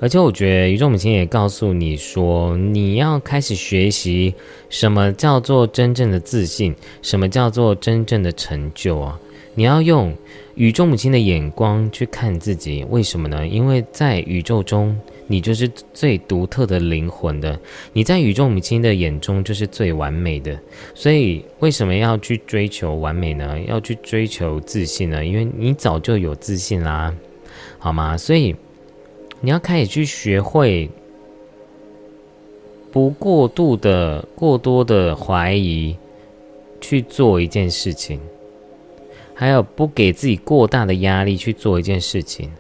[0.07, 4.33] 而且我觉得宇宙母亲也告诉你说，你要开始学习
[4.71, 9.19] 什么叫做真正的自信，什么叫做真正的成就啊！
[9.57, 10.17] 你要用
[10.55, 13.45] 宇宙母亲的眼光去看自己，为什么呢？
[13.45, 14.97] 因为在宇宙中，
[15.27, 17.59] 你就是最独特的灵魂的，
[17.93, 20.57] 你在宇宙母亲的眼中就是最完美的。
[20.95, 23.59] 所以为什么要去追求完美呢？
[23.67, 25.25] 要去追求自信呢？
[25.25, 27.13] 因为你早就有自信啦，
[27.81, 28.17] 好吗？
[28.17, 28.55] 所以。
[29.47, 30.91] 你要开始去学会
[32.91, 35.97] 不过度的、过多的怀疑
[36.81, 38.19] 去做一件事情，
[39.35, 42.51] 还有不给自己过大的压力去做一件事情。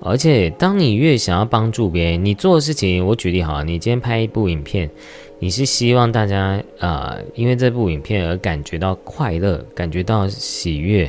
[0.00, 4.90] 而且，当你越想要帮助别人，你做的事情，我举例好了，你今天拍一部影片，
[5.38, 11.08] 你是希望大家啊，因为这部影片而感觉到快乐，感觉到喜悦。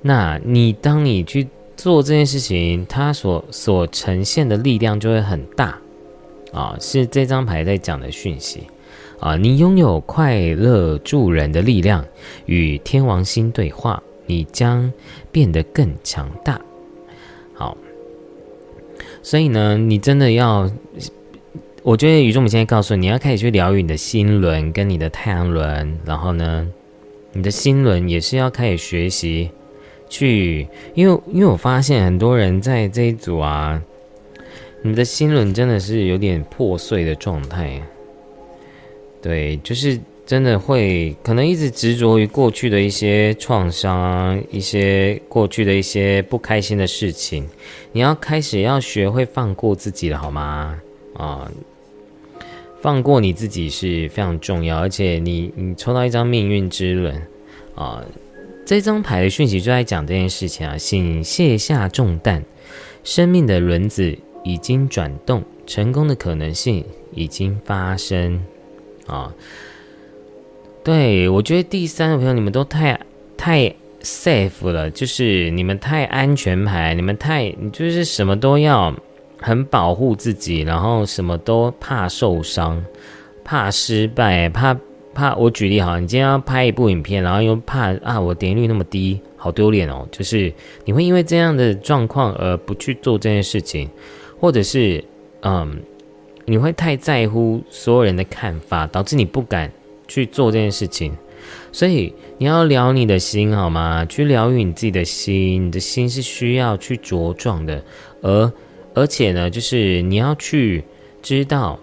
[0.00, 1.46] 那你当你去。
[1.84, 5.78] 做这件事情，它所所呈现的力量就会很大，
[6.50, 8.62] 啊，是这张牌在讲的讯息，
[9.20, 12.02] 啊，你拥有快乐助人的力量，
[12.46, 14.90] 与天王星对话，你将
[15.30, 16.58] 变得更强大。
[17.52, 17.76] 好，
[19.22, 20.70] 所以呢，你真的要，
[21.82, 26.66] 我觉得宇宙母现在告诉你，你要开始去疗愈你的心轮跟你的太阳轮，然后呢，
[27.34, 29.50] 你的心轮也是要开始学习。
[30.08, 33.82] 去，因为因为我发现很多人在这一组啊，
[34.82, 37.82] 你的心轮真的是有点破碎的状态。
[39.20, 47.48] 对，就是真的会可能一直执着于过去的一些创伤，一些过去的一些不开心的事情。
[47.92, 50.78] 你要开始要学会放过自己了，好吗？
[51.14, 51.50] 啊，
[52.82, 57.22] 放过你自己是非常重要，而且你你抽到一张命运之轮
[57.74, 58.04] 啊。
[58.66, 62.42] 这张牌的讯息就在讲这件事情啊，请卸下重担，
[63.02, 66.82] 生命的轮子已经转动，成功的可能性
[67.14, 68.42] 已经发生
[69.06, 69.34] 啊。
[70.82, 72.98] 对我觉得第三个朋友你们都太
[73.36, 78.94] 太 safe 了，就是你们太安全牌，你们太就是什么都要
[79.40, 82.82] 很保护自己，然后什么都怕受伤，
[83.44, 84.74] 怕失败，怕。
[85.14, 90.06] 怕我举例哈，你今天要拍一部影片，然后又怕啊，我点击率那么低，好丢脸哦。
[90.10, 90.52] 就是
[90.84, 93.88] 你会因为这样的状况而不去做这件事情，
[94.40, 95.02] 或者是
[95.42, 95.80] 嗯，
[96.44, 99.72] 你会太在乎所有人的看法，导致你不敢
[100.08, 101.16] 去做这件事情。
[101.70, 104.04] 所以你要疗你的心好吗？
[104.04, 107.82] 去疗愈你自己的心，你的心是需要去茁壮的，
[108.20, 108.52] 而
[108.94, 110.82] 而且呢，就是你要去
[111.22, 111.78] 知道。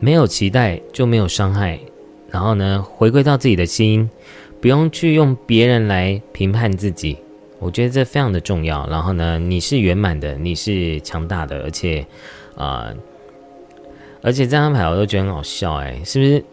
[0.00, 1.78] 没有期待就没有伤害，
[2.30, 4.08] 然后呢，回归到自己的心，
[4.60, 7.16] 不用去用别人来评判自己，
[7.58, 8.86] 我觉得这非常的重要。
[8.88, 12.06] 然后呢，你是圆满的，你是强大的，而且，
[12.54, 12.92] 啊，
[14.22, 16.44] 而且这张牌我都觉得很好笑，哎，是不是？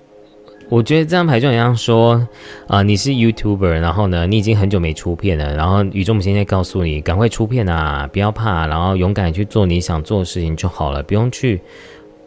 [0.67, 2.27] 我觉得这张牌就好像说，
[2.67, 11.61] 啊，你是 YouTuber，然后呢，你已经很久没出片了，然后宇宙母亲在告诉你，赶快出片啊，不要怕，然后勇敢去做你想做的事情就好了，不用去。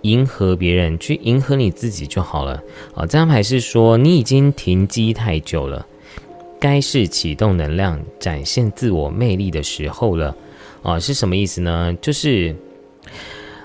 [0.03, 2.63] 迎合别人，去迎合你自己就好了。
[2.95, 5.87] 啊，这张牌是说你已经停机太久了，
[6.61, 10.35] 该是启动能量、展现自我魅力的时候了。
[10.83, 11.93] 啊，是什么意思呢？
[12.01, 12.55] 就是，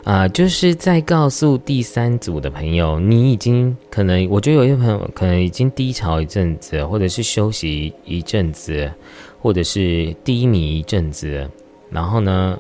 [0.03, 8.91] 啊，就是在告诉第三组的朋友，你已经可能，我觉得有些朋友可能已经低潮一阵子，或者是休息一阵子，
[9.39, 11.47] 或者是低迷一阵子，
[11.91, 12.57] 然后呢？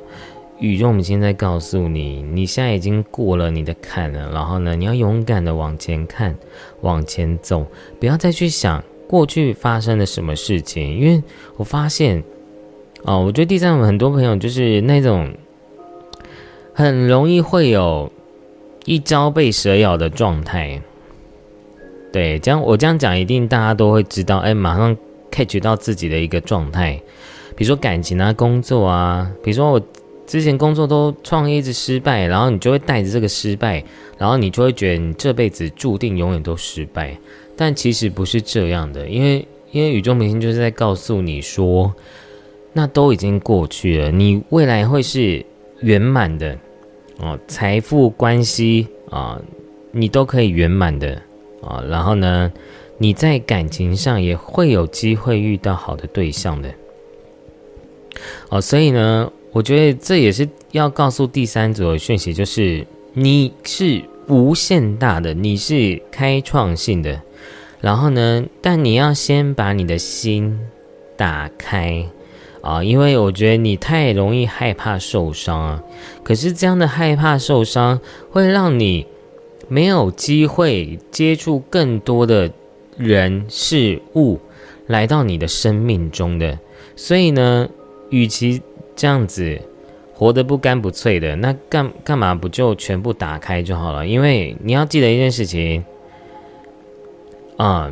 [0.63, 4.31] 宇宙，我们现在告诉你，你现在已经过了你的坎了。
[4.31, 6.37] 然后呢，你要勇敢的往前看，
[6.79, 7.67] 往前走，
[7.99, 10.97] 不要再去想过去发生了什么事情。
[10.97, 11.21] 因为
[11.57, 12.23] 我发现，
[13.03, 15.33] 哦，我觉得第三种很多朋友就是那种
[16.73, 18.09] 很容易会有
[18.85, 20.81] 一朝被蛇咬的状态。
[22.13, 24.37] 对，这样我这样讲，一定大家都会知道。
[24.37, 24.95] 哎，马上
[25.29, 27.01] catch 到自己的一个状态，
[27.53, 29.81] 比如说感情啊、工作啊，比如说我
[30.33, 33.83] 之前工作都创业一直失败，然后你就会带着这个失败，
[34.17, 37.15] 然后你就会觉得你这辈子注定永远都失败，
[37.55, 41.93] 但其实不是这样的，因为因为宇宙明星就是在告诉你说，
[42.73, 45.45] 那都已经过去了，你未来会是
[45.81, 46.57] 圆满的
[47.19, 49.39] 哦，财富、关系啊，
[49.91, 51.13] 你都可以圆满的
[51.61, 52.51] 啊，然后呢？
[52.97, 56.73] 你在感情上也会有机会遇到好的对象的，
[58.49, 67.21] 哦，所以呢，我觉得这也是要告诉第三组的讯息，就是你是无限大的，你是开创性的，
[67.79, 70.59] 然后呢，但你要先把你的心
[71.15, 72.05] 打开
[72.61, 75.83] 啊，因为我觉得你太容易害怕受伤啊，
[76.23, 79.05] 可是这样的害怕受伤会让你
[79.69, 82.51] 没有机会接触更多的。
[82.95, 84.39] 人事物
[84.85, 86.59] 来到你的生命中的，
[86.95, 87.67] 所以呢，
[88.11, 88.61] 与其
[88.95, 89.59] 这样子
[90.13, 94.05] 活得不干不脆的，那干干嘛不就全部打开就好了？
[94.07, 95.83] 因为你要记得一件事情，
[97.57, 97.91] 啊，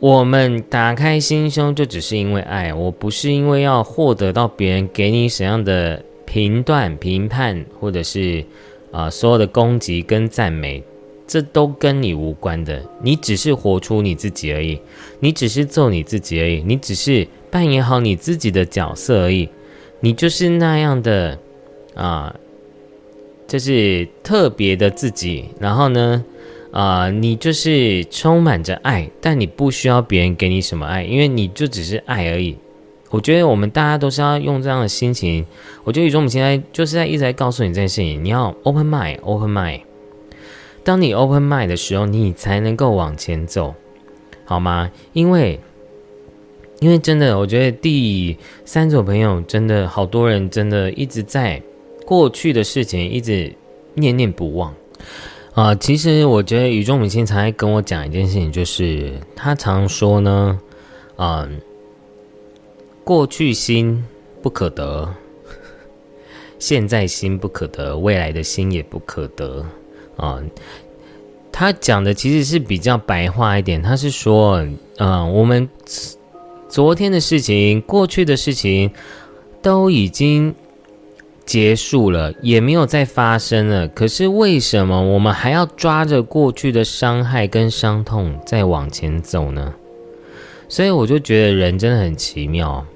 [0.00, 8.44] 我们打开心胸就只是因为爱，我不是因为要获得到别人给你什么样的评断、评判，或者是
[8.92, 10.82] 啊所有的攻击跟赞美。
[11.30, 14.80] 这都跟你无关的，你只是活出你自己而已，
[15.20, 19.46] 你只是做你自己而已，你只是扮演好你自己的角色而已，
[20.00, 21.38] 你就是那样的
[21.94, 22.34] 啊，
[23.46, 25.46] 就是特别的自己。
[25.58, 26.24] 然后呢，
[26.70, 32.56] 啊，你就是充满着爱，但你不需要别人给你什么爱，因为你就只是爱而已。
[33.10, 35.44] 我觉得我们大家都是要用这样的心情。
[35.82, 39.80] 我觉得宇宙，我们现在就是在一直在告诉你这件事情，你要 open mind，open mind。
[40.84, 43.74] 当你 open mind 的时候，你才能够往前走，
[44.44, 44.90] 好吗？
[45.14, 45.58] 因为，
[46.80, 51.60] 因为真的，我觉得第三组朋友真的好多人，真的一直在
[52.06, 53.52] 过去的事情一直
[53.94, 54.72] 念念不忘
[55.54, 55.74] 啊。
[55.74, 60.58] 其实我觉得宇宙母亲常跟我讲一件事情，就是他常说呢，
[61.16, 61.60] 嗯，
[63.02, 64.04] 过去心
[64.40, 65.12] 不可得，
[66.60, 69.66] 现在心不可得，未来的心也不可得。
[70.16, 70.42] 啊，
[71.52, 73.82] 他讲的其实是比较白话一点。
[73.82, 74.64] 他是说，
[74.98, 75.68] 嗯，我们
[76.68, 78.90] 昨天的事情、过去的事情
[79.62, 80.54] 都已经
[81.44, 83.88] 结束了，也没有再发生了。
[83.88, 89.74] 可是为什么我们还要抓着过去的伤害跟伤痛再往前走呢？
[90.68, 92.86] 所以我就觉得人真的很奇妙。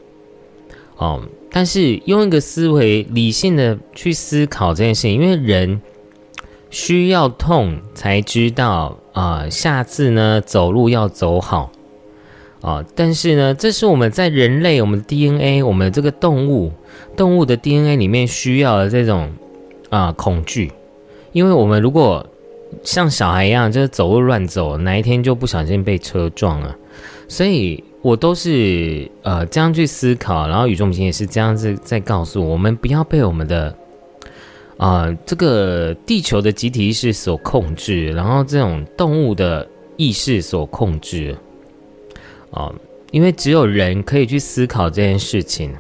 [0.96, 5.80] 哦，但是用一个思维理性的去思考这件事情，因为人。
[6.74, 11.70] 需要痛才知道啊，下次呢走路要走好
[12.62, 12.82] 啊。
[12.94, 16.72] 但是呢，这是我们在人类我们 DNA，我们这个动物
[17.14, 19.30] 动物的 DNA 里面需要的这种
[19.90, 20.72] 啊恐惧。
[21.32, 22.26] 因为我们如果
[22.82, 26.74] 像小孩一样，就是走路乱走，哪一天就不小心被车撞了。
[27.28, 33.76] 所以我都是呃这样去思考，然后宇宙母亲也是这样子在告诉我们，不要被我们的。
[34.78, 39.64] 啊，这个地球的集体意识所控制，然后这种动物的
[39.96, 41.36] 意识所控制，
[42.52, 42.72] 啊，
[43.10, 45.74] 因为只有人可以去思考这件事情，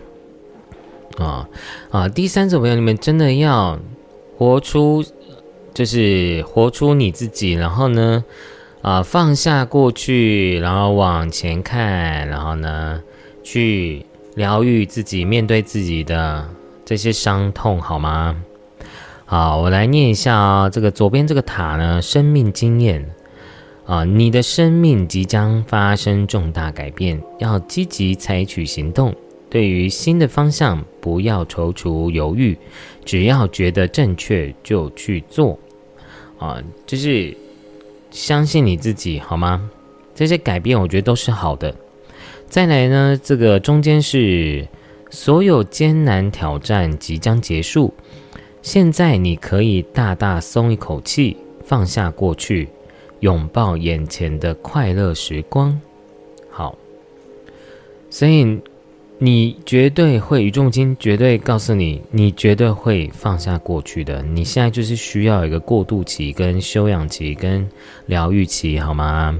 [1.18, 1.48] 啊
[1.90, 3.78] 啊，第三种朋友，你们真的要
[4.36, 5.04] 活出，
[5.72, 8.24] 就是活出你自己，然后呢，
[8.80, 13.02] 啊，放下过去，然后往前看，然后呢，
[13.42, 14.04] 去
[14.34, 16.48] 疗愈自己，面对自己的
[16.84, 18.36] 这些伤痛，好吗？
[19.26, 23.14] 好，我来念一下啊，这个左边这个塔呢，生命经验
[23.92, 29.14] 啊，你的生命即将发生重大改变，要积极采取行动。
[29.50, 32.56] 对于新的方向，不要踌躇犹豫，
[33.04, 35.58] 只要觉得正确就去做
[36.38, 37.36] 啊，就是
[38.10, 39.70] 相信你自己，好吗？
[40.14, 41.74] 这些改变我觉得都是好的。
[42.46, 44.66] 再来呢，这个中间是
[45.10, 47.92] 所有艰难挑战即将结束。
[48.62, 52.70] 现在你可以大大松一口气，放下过去，
[53.22, 55.80] 拥抱眼前的快乐时光。
[56.50, 56.76] 好，
[58.10, 58.60] 所以
[59.18, 64.20] 你绝对会，宇宙金绝对告诉你，你绝对会放下过去的。
[64.22, 67.66] 你现在就是需要一个过渡期、跟休养期、跟
[68.06, 69.38] 疗愈期，好吗？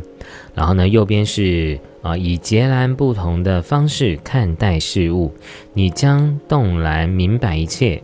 [0.54, 5.32] 然后呢，右边是啊，以截然不同的方式看待事物，
[5.74, 8.00] 你将动然明白一切。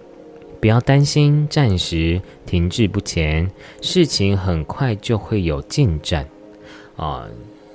[0.60, 6.26] 不要担心，暂时停滞不前，事情很快就会有进展
[6.96, 7.26] 啊！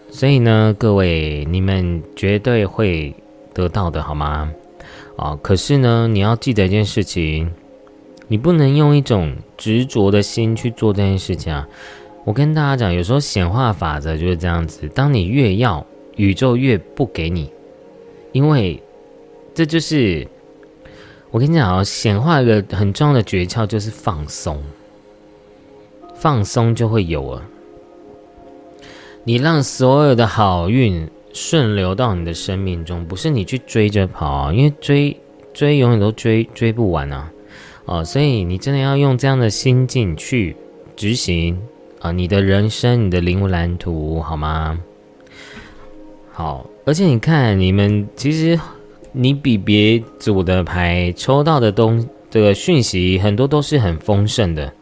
[0.10, 3.16] 所以呢，各位你们绝对会
[3.54, 4.52] 得到的，好吗？
[5.16, 7.52] 啊，可是呢，你要记得一件事情，
[8.28, 11.68] 你不能用一种执着的心去做这件事情啊。
[12.26, 15.86] 我跟大家讲，有时候显化法则就是这样子，当你越要，
[16.16, 17.50] 宇宙越不给你，
[18.34, 18.82] 因为
[19.54, 20.28] 这就是
[21.34, 24.62] 我跟你讲啊，显化一个很重要的诀窍就是放松，
[26.14, 27.42] 放松就会有啊。
[29.24, 35.20] 你让所有的好运顺流到你的生命中，不是你去追着跑，因为追
[35.56, 37.32] 追永远都追追不完啊，
[37.86, 40.56] 哦，所以你真的要用这样的心境去
[40.96, 41.60] 执行
[42.00, 44.78] 啊，你的人生，你的灵魂蓝图，好吗？
[46.32, 48.60] 好，而且你看，你们其实
[49.14, 54.74] 你比别组的牌抽到的东这个讯息很多都是很丰盛的。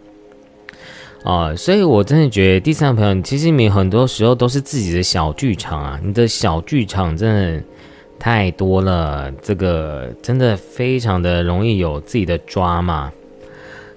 [1.23, 7.29] 啊，所以我真的觉得第三个朋友，其实你很多时候都是自己的小剧场啊，你的小剧场真
[7.59, 7.63] 的
[8.17, 13.11] 太多了，这个真的非常的容易有自己的抓嘛，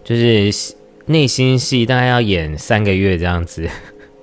[0.05, 0.51] 就是
[1.07, 3.67] 内心戏大概要演三个月这样子，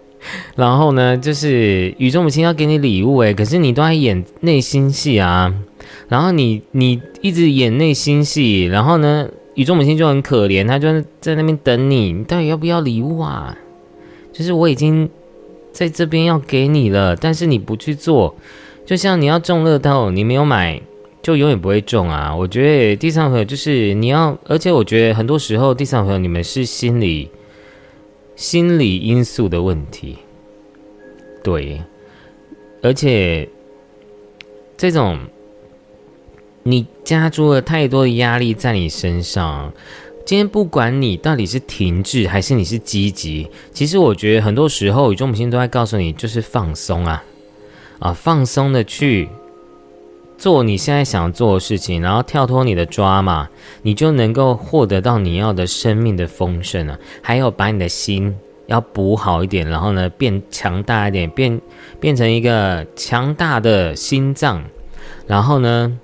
[0.56, 5.52] 然后呢，就是宇宙母亲要给你礼物诶，可是你都在演内心戏啊，
[6.12, 9.30] 然后你你一直演内心戏，然后呢？
[9.56, 12.12] 宇宙母亲就很可怜，她就在那边等你。
[12.12, 13.58] 你到底要不要礼物啊？
[14.34, 15.10] 就是我已经
[15.72, 18.36] 在这边要给你了，但是你不去做，
[18.86, 20.82] 就像你要中乐透，你没有买，
[21.22, 22.36] 就永远不会中啊！
[22.36, 27.30] 我觉得第三朋友就是你要，而且我觉得很多时候第三朋友你们是心理
[28.36, 30.18] 心理因素的问题，
[31.42, 31.82] 对，
[32.82, 33.48] 而且
[34.76, 35.18] 这种。
[36.64, 39.72] 你加注了太多的压力在你身上。
[40.24, 47.24] 今天不管你到底是停滞还是你是积极，其实我觉得很多时候宇宙母亲都在告诉你，就是放松啊，
[48.00, 49.28] 啊，放松的去
[50.38, 53.50] 做你现在想做的事情，然后跳脱你的抓嘛，
[53.82, 56.98] 你就能够获得到你要的生命的丰盛啊。
[57.24, 58.34] 还有把你的心
[58.68, 61.60] 要补好一点，然后呢变强大一点，变
[62.00, 64.64] 变成一个强大的心脏，
[65.26, 65.98] 然后呢。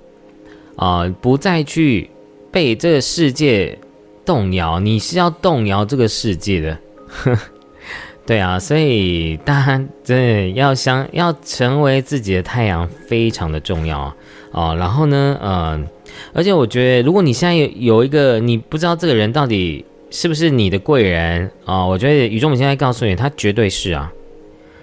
[0.77, 2.07] 啊，不再去
[2.51, 3.77] 被这个世界
[4.23, 6.77] 动摇，你是要动摇这个世界的，
[8.27, 14.15] 对啊，所以大家真的要想要成为自己的太阳，非常的重要
[14.51, 14.75] 啊。
[14.75, 15.87] 然后呢，嗯，
[16.31, 24.13] 而且我觉得，如果你现在有有一个你不知道这个人到底是不是你的贵人啊，我觉得宇宙母现在告诉你，他绝对是啊，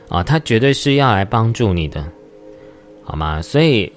[0.09, 2.05] 啊，他绝对是要来帮助你的，
[3.05, 3.41] 好吗？
[3.41, 3.93] 所以。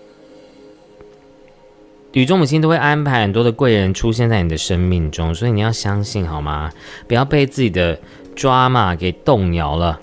[2.14, 6.72] 宇宙母亲都会安排很多的贵人出现在你的生命中，所以你要相信好吗？
[7.08, 8.00] 不要被自己的
[8.36, 10.00] 抓马给动摇了。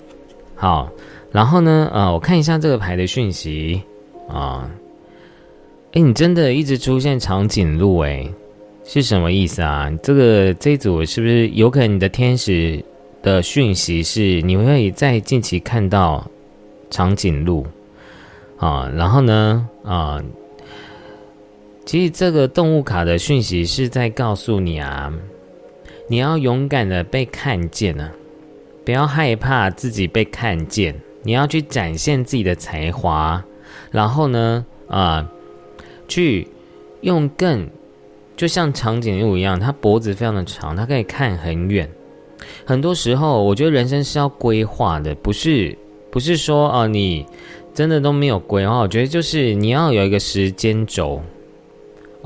[0.55, 0.89] 好，
[1.31, 3.81] 然后呢，呃，我看一下这个牌的讯息
[4.29, 4.69] 啊。
[5.93, 8.25] 哎，你真的一直出现长颈鹿，哎，
[8.85, 9.91] 是什么意思啊？
[10.01, 12.83] 这个这一组是不是有可能你的天使
[13.21, 16.25] 的讯息是你会在近期看到
[16.89, 17.65] 长颈鹿
[18.57, 18.89] 啊？
[18.95, 20.21] 然后呢，啊？
[21.85, 25.13] 其实这个动物卡的讯息是在告诉你啊，
[26.07, 28.09] 你要勇敢的被看见呢，
[28.83, 33.43] 不要害怕自己被看见，你要去展现自己的才华，
[33.91, 35.29] 然后呢，啊，
[36.07, 36.47] 去
[37.01, 37.69] 用更
[38.35, 41.87] 就像长颈鹿一样，它脖子非常的长，它可以看很远。
[42.65, 45.77] 很多时候，我觉得人生是要规划的，不是
[46.09, 47.27] 不是说啊，你
[47.75, 48.79] 真的都没有规划。
[48.79, 51.21] 我觉得就是你要有一个时间轴。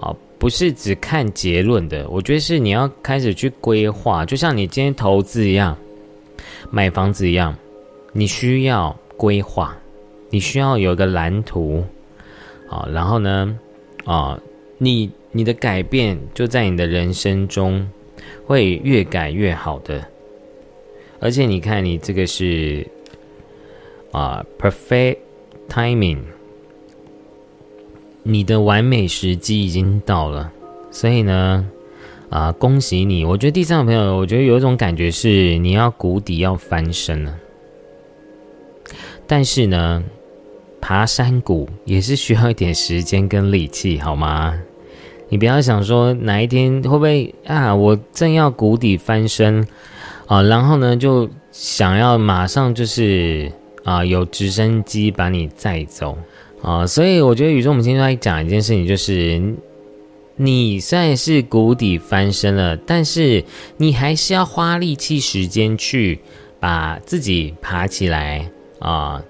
[0.01, 5.77] 啊，不是只看结论的，我觉得是你要开始去规划，就像你今天投资一样，
[6.71, 7.55] 买房子一样，
[8.13, 9.75] 你需要规划，
[10.29, 11.83] 你需要有个蓝图，
[12.69, 13.59] 啊，然后呢，
[14.05, 14.39] 啊，
[14.77, 17.85] 你你的改变就在你的人生中
[18.45, 20.03] 会越改越好的，
[21.19, 22.87] 而且你看，你这个是
[24.11, 25.17] 啊，perfect
[25.67, 26.19] timing。
[28.23, 30.51] 你的完美时机已经到了，
[30.91, 31.65] 所以呢，
[32.29, 33.23] 啊，恭喜你！
[33.25, 37.35] 我觉得第三个朋友，我觉得有一种感觉是你要谷底要翻身了，
[39.25, 40.03] 但是呢，
[40.81, 44.59] 爬山谷也是需要一点时间跟力气，好吗？
[45.29, 49.65] 你不要想说哪一天会不会啊，我正要谷底翻身
[50.27, 53.51] 啊，然后呢就想要马上就是
[53.83, 56.17] 啊，有直升机把你载走。
[56.61, 59.41] 啊，所以我觉得宇宙母亲在讲一件事情，就是
[60.35, 63.43] 你虽然是谷底翻身了，但是
[63.77, 66.19] 你还是要花力气、时间去
[66.59, 68.49] 把自己爬起来
[68.79, 69.23] 啊。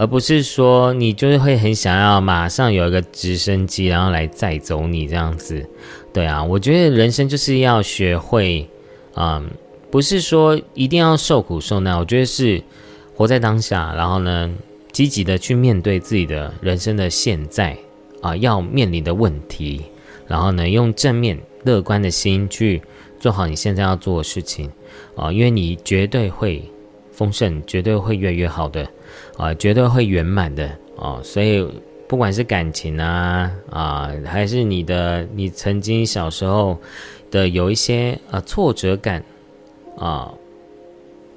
[0.00, 5.68] 而不是说你就是会很想要马上有一个直升机，然后来载走你这样子。
[6.12, 8.64] 对啊，我觉得人生就是要学会，
[9.16, 9.50] 嗯，
[9.90, 12.62] 不是说一定要受苦受难，我觉得是
[13.16, 14.48] 活在当下，然后呢，
[14.98, 17.78] 积极的去面对自己的人生的现在
[18.20, 19.82] 啊，要面临的问题，
[20.26, 22.82] 然后呢，用正面乐观的心去
[23.20, 24.68] 做好你现在要做的事情
[25.14, 26.68] 啊，因为你绝对会
[27.12, 28.84] 丰盛，绝对会越来越好的。
[29.36, 31.64] 啊，绝对会圆满的啊，所以
[32.08, 36.76] 不管是感情啊啊，还是你的你曾经小时候
[37.30, 39.22] 的有一些呃挫折感
[39.96, 40.34] 啊，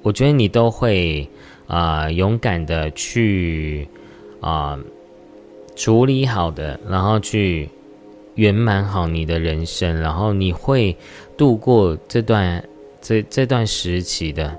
[0.02, 1.30] 我觉得你都会
[1.66, 3.88] 啊勇敢的去
[4.40, 4.78] 啊
[5.76, 7.68] 处理好的，然后去
[8.34, 10.96] 圆满好你的人生，然后你会
[11.36, 12.62] 度过这段
[13.00, 14.56] 这这段时期的，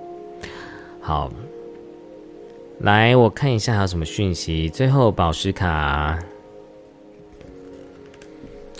[1.02, 1.32] 好。
[2.80, 4.68] 来，我看一下还有什么讯息。
[4.68, 6.20] 最后宝石卡，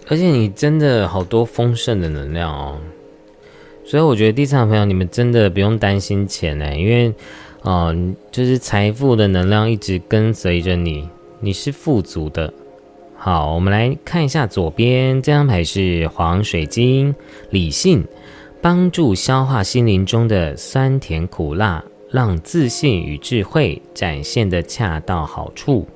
[0.10, 2.82] 而且你真的好多丰盛的能量哦，
[3.86, 7.14] 所以我觉得第三个朋友你们真的不用担心钱呢，因为，
[7.64, 11.10] 嗯，就是财富的能量一直跟随着你，
[11.40, 12.54] 你是富足的。
[13.16, 17.16] 好，我们来看一下左边这张牌是黄水晶，
[17.50, 18.06] 理性，
[18.62, 21.84] 帮助消化心灵中的酸甜苦辣。
[22.12, 25.88] 让自信与智慧展现的恰到好处，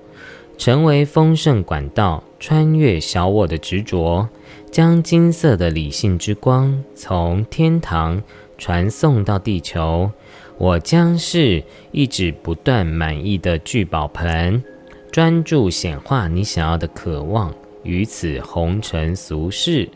[0.57, 4.27] 成为丰盛管道，穿越小我的执着，
[4.71, 8.19] 将金色的理性之光从天堂
[8.57, 10.09] 传送到地球。
[10.57, 14.63] 我将是一直不断满意的聚宝盆，
[15.11, 17.53] 专注显化你想要的渴望
[17.83, 19.87] 于此红尘俗世。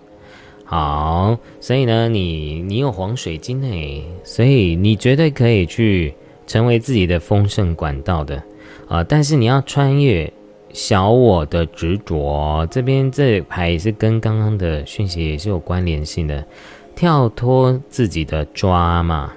[0.63, 6.13] 好，所以呢，你你有黄水晶诶，所以你绝对可以去
[6.47, 8.41] 成为自己的丰盛管道的
[8.87, 9.03] 啊！
[9.03, 10.31] 但是你要穿越
[10.71, 16.45] 小我的执着，这边这牌也是跟刚刚的讯息也是有关联性的，
[16.95, 19.33] 跳脱自己的抓嘛，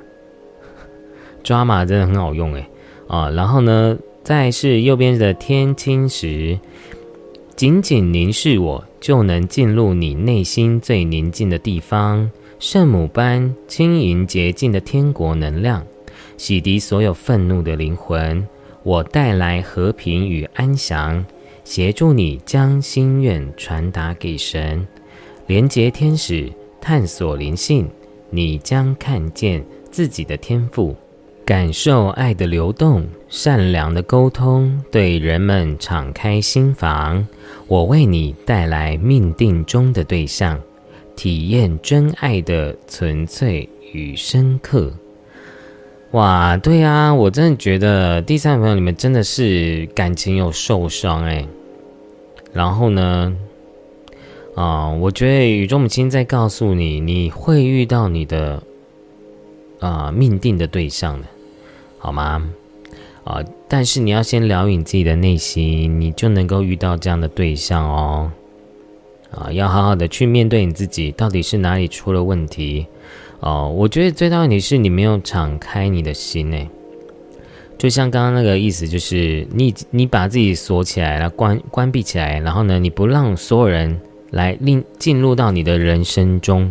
[1.45, 2.67] 抓马真的很好用诶。
[3.07, 3.31] 啊！
[3.31, 6.59] 然后呢，再是右边的天青石，
[7.55, 8.83] 紧紧凝视我。
[8.99, 15.85] 就能进入你内心最宁静的地方，圣母般轻盈洁净的天国能量，
[16.39, 18.49] 洗涤所有愤怒的灵魂。
[18.83, 21.23] 我带来和平与安详，
[21.65, 24.89] 协助你将心愿传达给神，
[25.49, 26.51] 连接天使，
[26.81, 27.87] 探索灵性，
[28.31, 30.97] 你将看见自己的天赋。
[31.47, 37.27] 感受爱的流动，善良的沟通，对人们敞开心房。
[37.69, 40.59] 我为你带来命定中的对象，
[41.15, 44.91] 体验真爱的纯粹与深刻。
[46.13, 51.47] 哇，对啊，我真的觉得第三位朋友你们真的是感情有受伤哎。
[52.55, 53.37] 然后呢，
[54.55, 58.63] 啊，我觉得宇宙母亲在告诉你，你会遇到你的
[59.81, 61.29] 啊命定的对象的。
[62.05, 62.47] 好吗？
[63.25, 68.31] 啊，但是你要先疗愈你自己的内心，你就能够遇到这样的对象哦。
[69.31, 72.87] 啊，要好好的去面对你自己，到底是哪里出了问题？
[73.41, 76.69] 哦，我觉得最大问题是你没有敞开你的心诶。
[77.79, 83.99] 就像刚刚那个意思，就是你你把自己锁起来了，关关闭起来，然后呢，你不让所有人
[84.31, 86.71] 来令进入到你的人生中，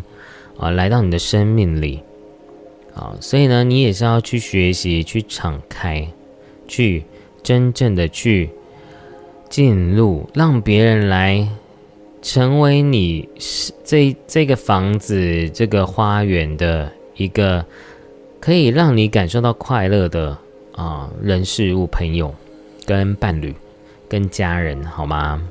[0.60, 2.04] 啊，来到你的生命里。
[2.96, 6.08] 啊，所以呢，你也是要去学习，去敞开，
[6.68, 7.04] 去
[7.42, 8.50] 真正的去
[9.50, 11.48] 进入，让别人来
[12.22, 13.28] 成为你
[13.84, 17.66] 这这个房子、这个花园的一个
[18.40, 20.38] 可以让你感受到快乐的
[20.74, 22.34] 啊人事物、朋友、
[22.86, 23.54] 跟伴侣、
[24.08, 25.42] 跟家人，好吗？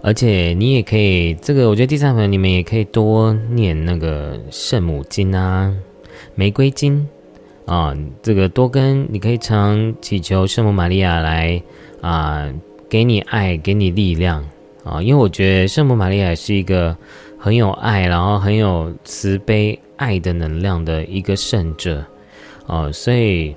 [0.00, 5.74] 而且你也可以，这个我觉得第三朋友你们也可以多念那个圣母经啊、
[6.34, 7.06] 玫瑰经
[7.66, 11.60] 啊，这个多跟你可以常祈求圣母玛利亚来
[12.00, 12.48] 啊，
[12.88, 14.44] 给你爱，给你力量
[14.84, 16.96] 啊，因为我觉得圣母玛利亚是一个
[17.36, 22.04] 很有爱，然后很有慈悲、爱的能量的一个圣者
[22.66, 23.56] 哦，所以。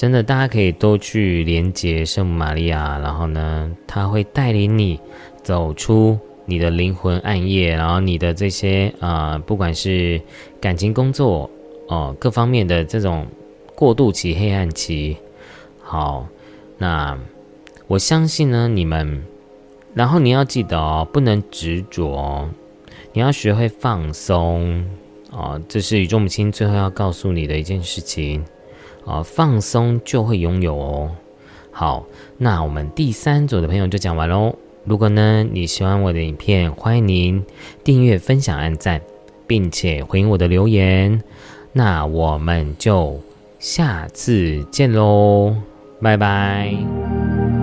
[0.00, 4.98] 真的，大家可以多去连接圣母玛利亚，然后呢，他会带领你
[5.42, 10.18] 走出你的灵魂暗夜，然后你的这些啊，不管是
[10.58, 11.50] 感情、工作
[11.88, 13.26] 哦，各方面的这种
[13.74, 15.18] 过渡期、黑暗期。
[15.82, 16.26] 好，
[16.78, 17.18] 那
[17.86, 19.22] 我相信呢，你们，
[19.92, 22.48] 然后你要记得哦，不能执着，
[23.12, 24.82] 你要学会放松
[25.30, 28.42] 哦，这是宇宙母亲最后要告诉你的一件事情。
[29.10, 31.10] 啊，放松就会拥有哦。
[31.72, 32.06] 好，
[32.38, 34.54] 那我们第三组的朋友就讲完喽。
[34.84, 37.44] 如果呢你喜欢我的影片，欢迎您
[37.82, 39.00] 订阅、分享、按赞，
[39.46, 41.20] 并且回应我的留言。
[41.72, 43.20] 那我们就
[43.58, 45.54] 下次见喽，
[46.00, 47.59] 拜拜。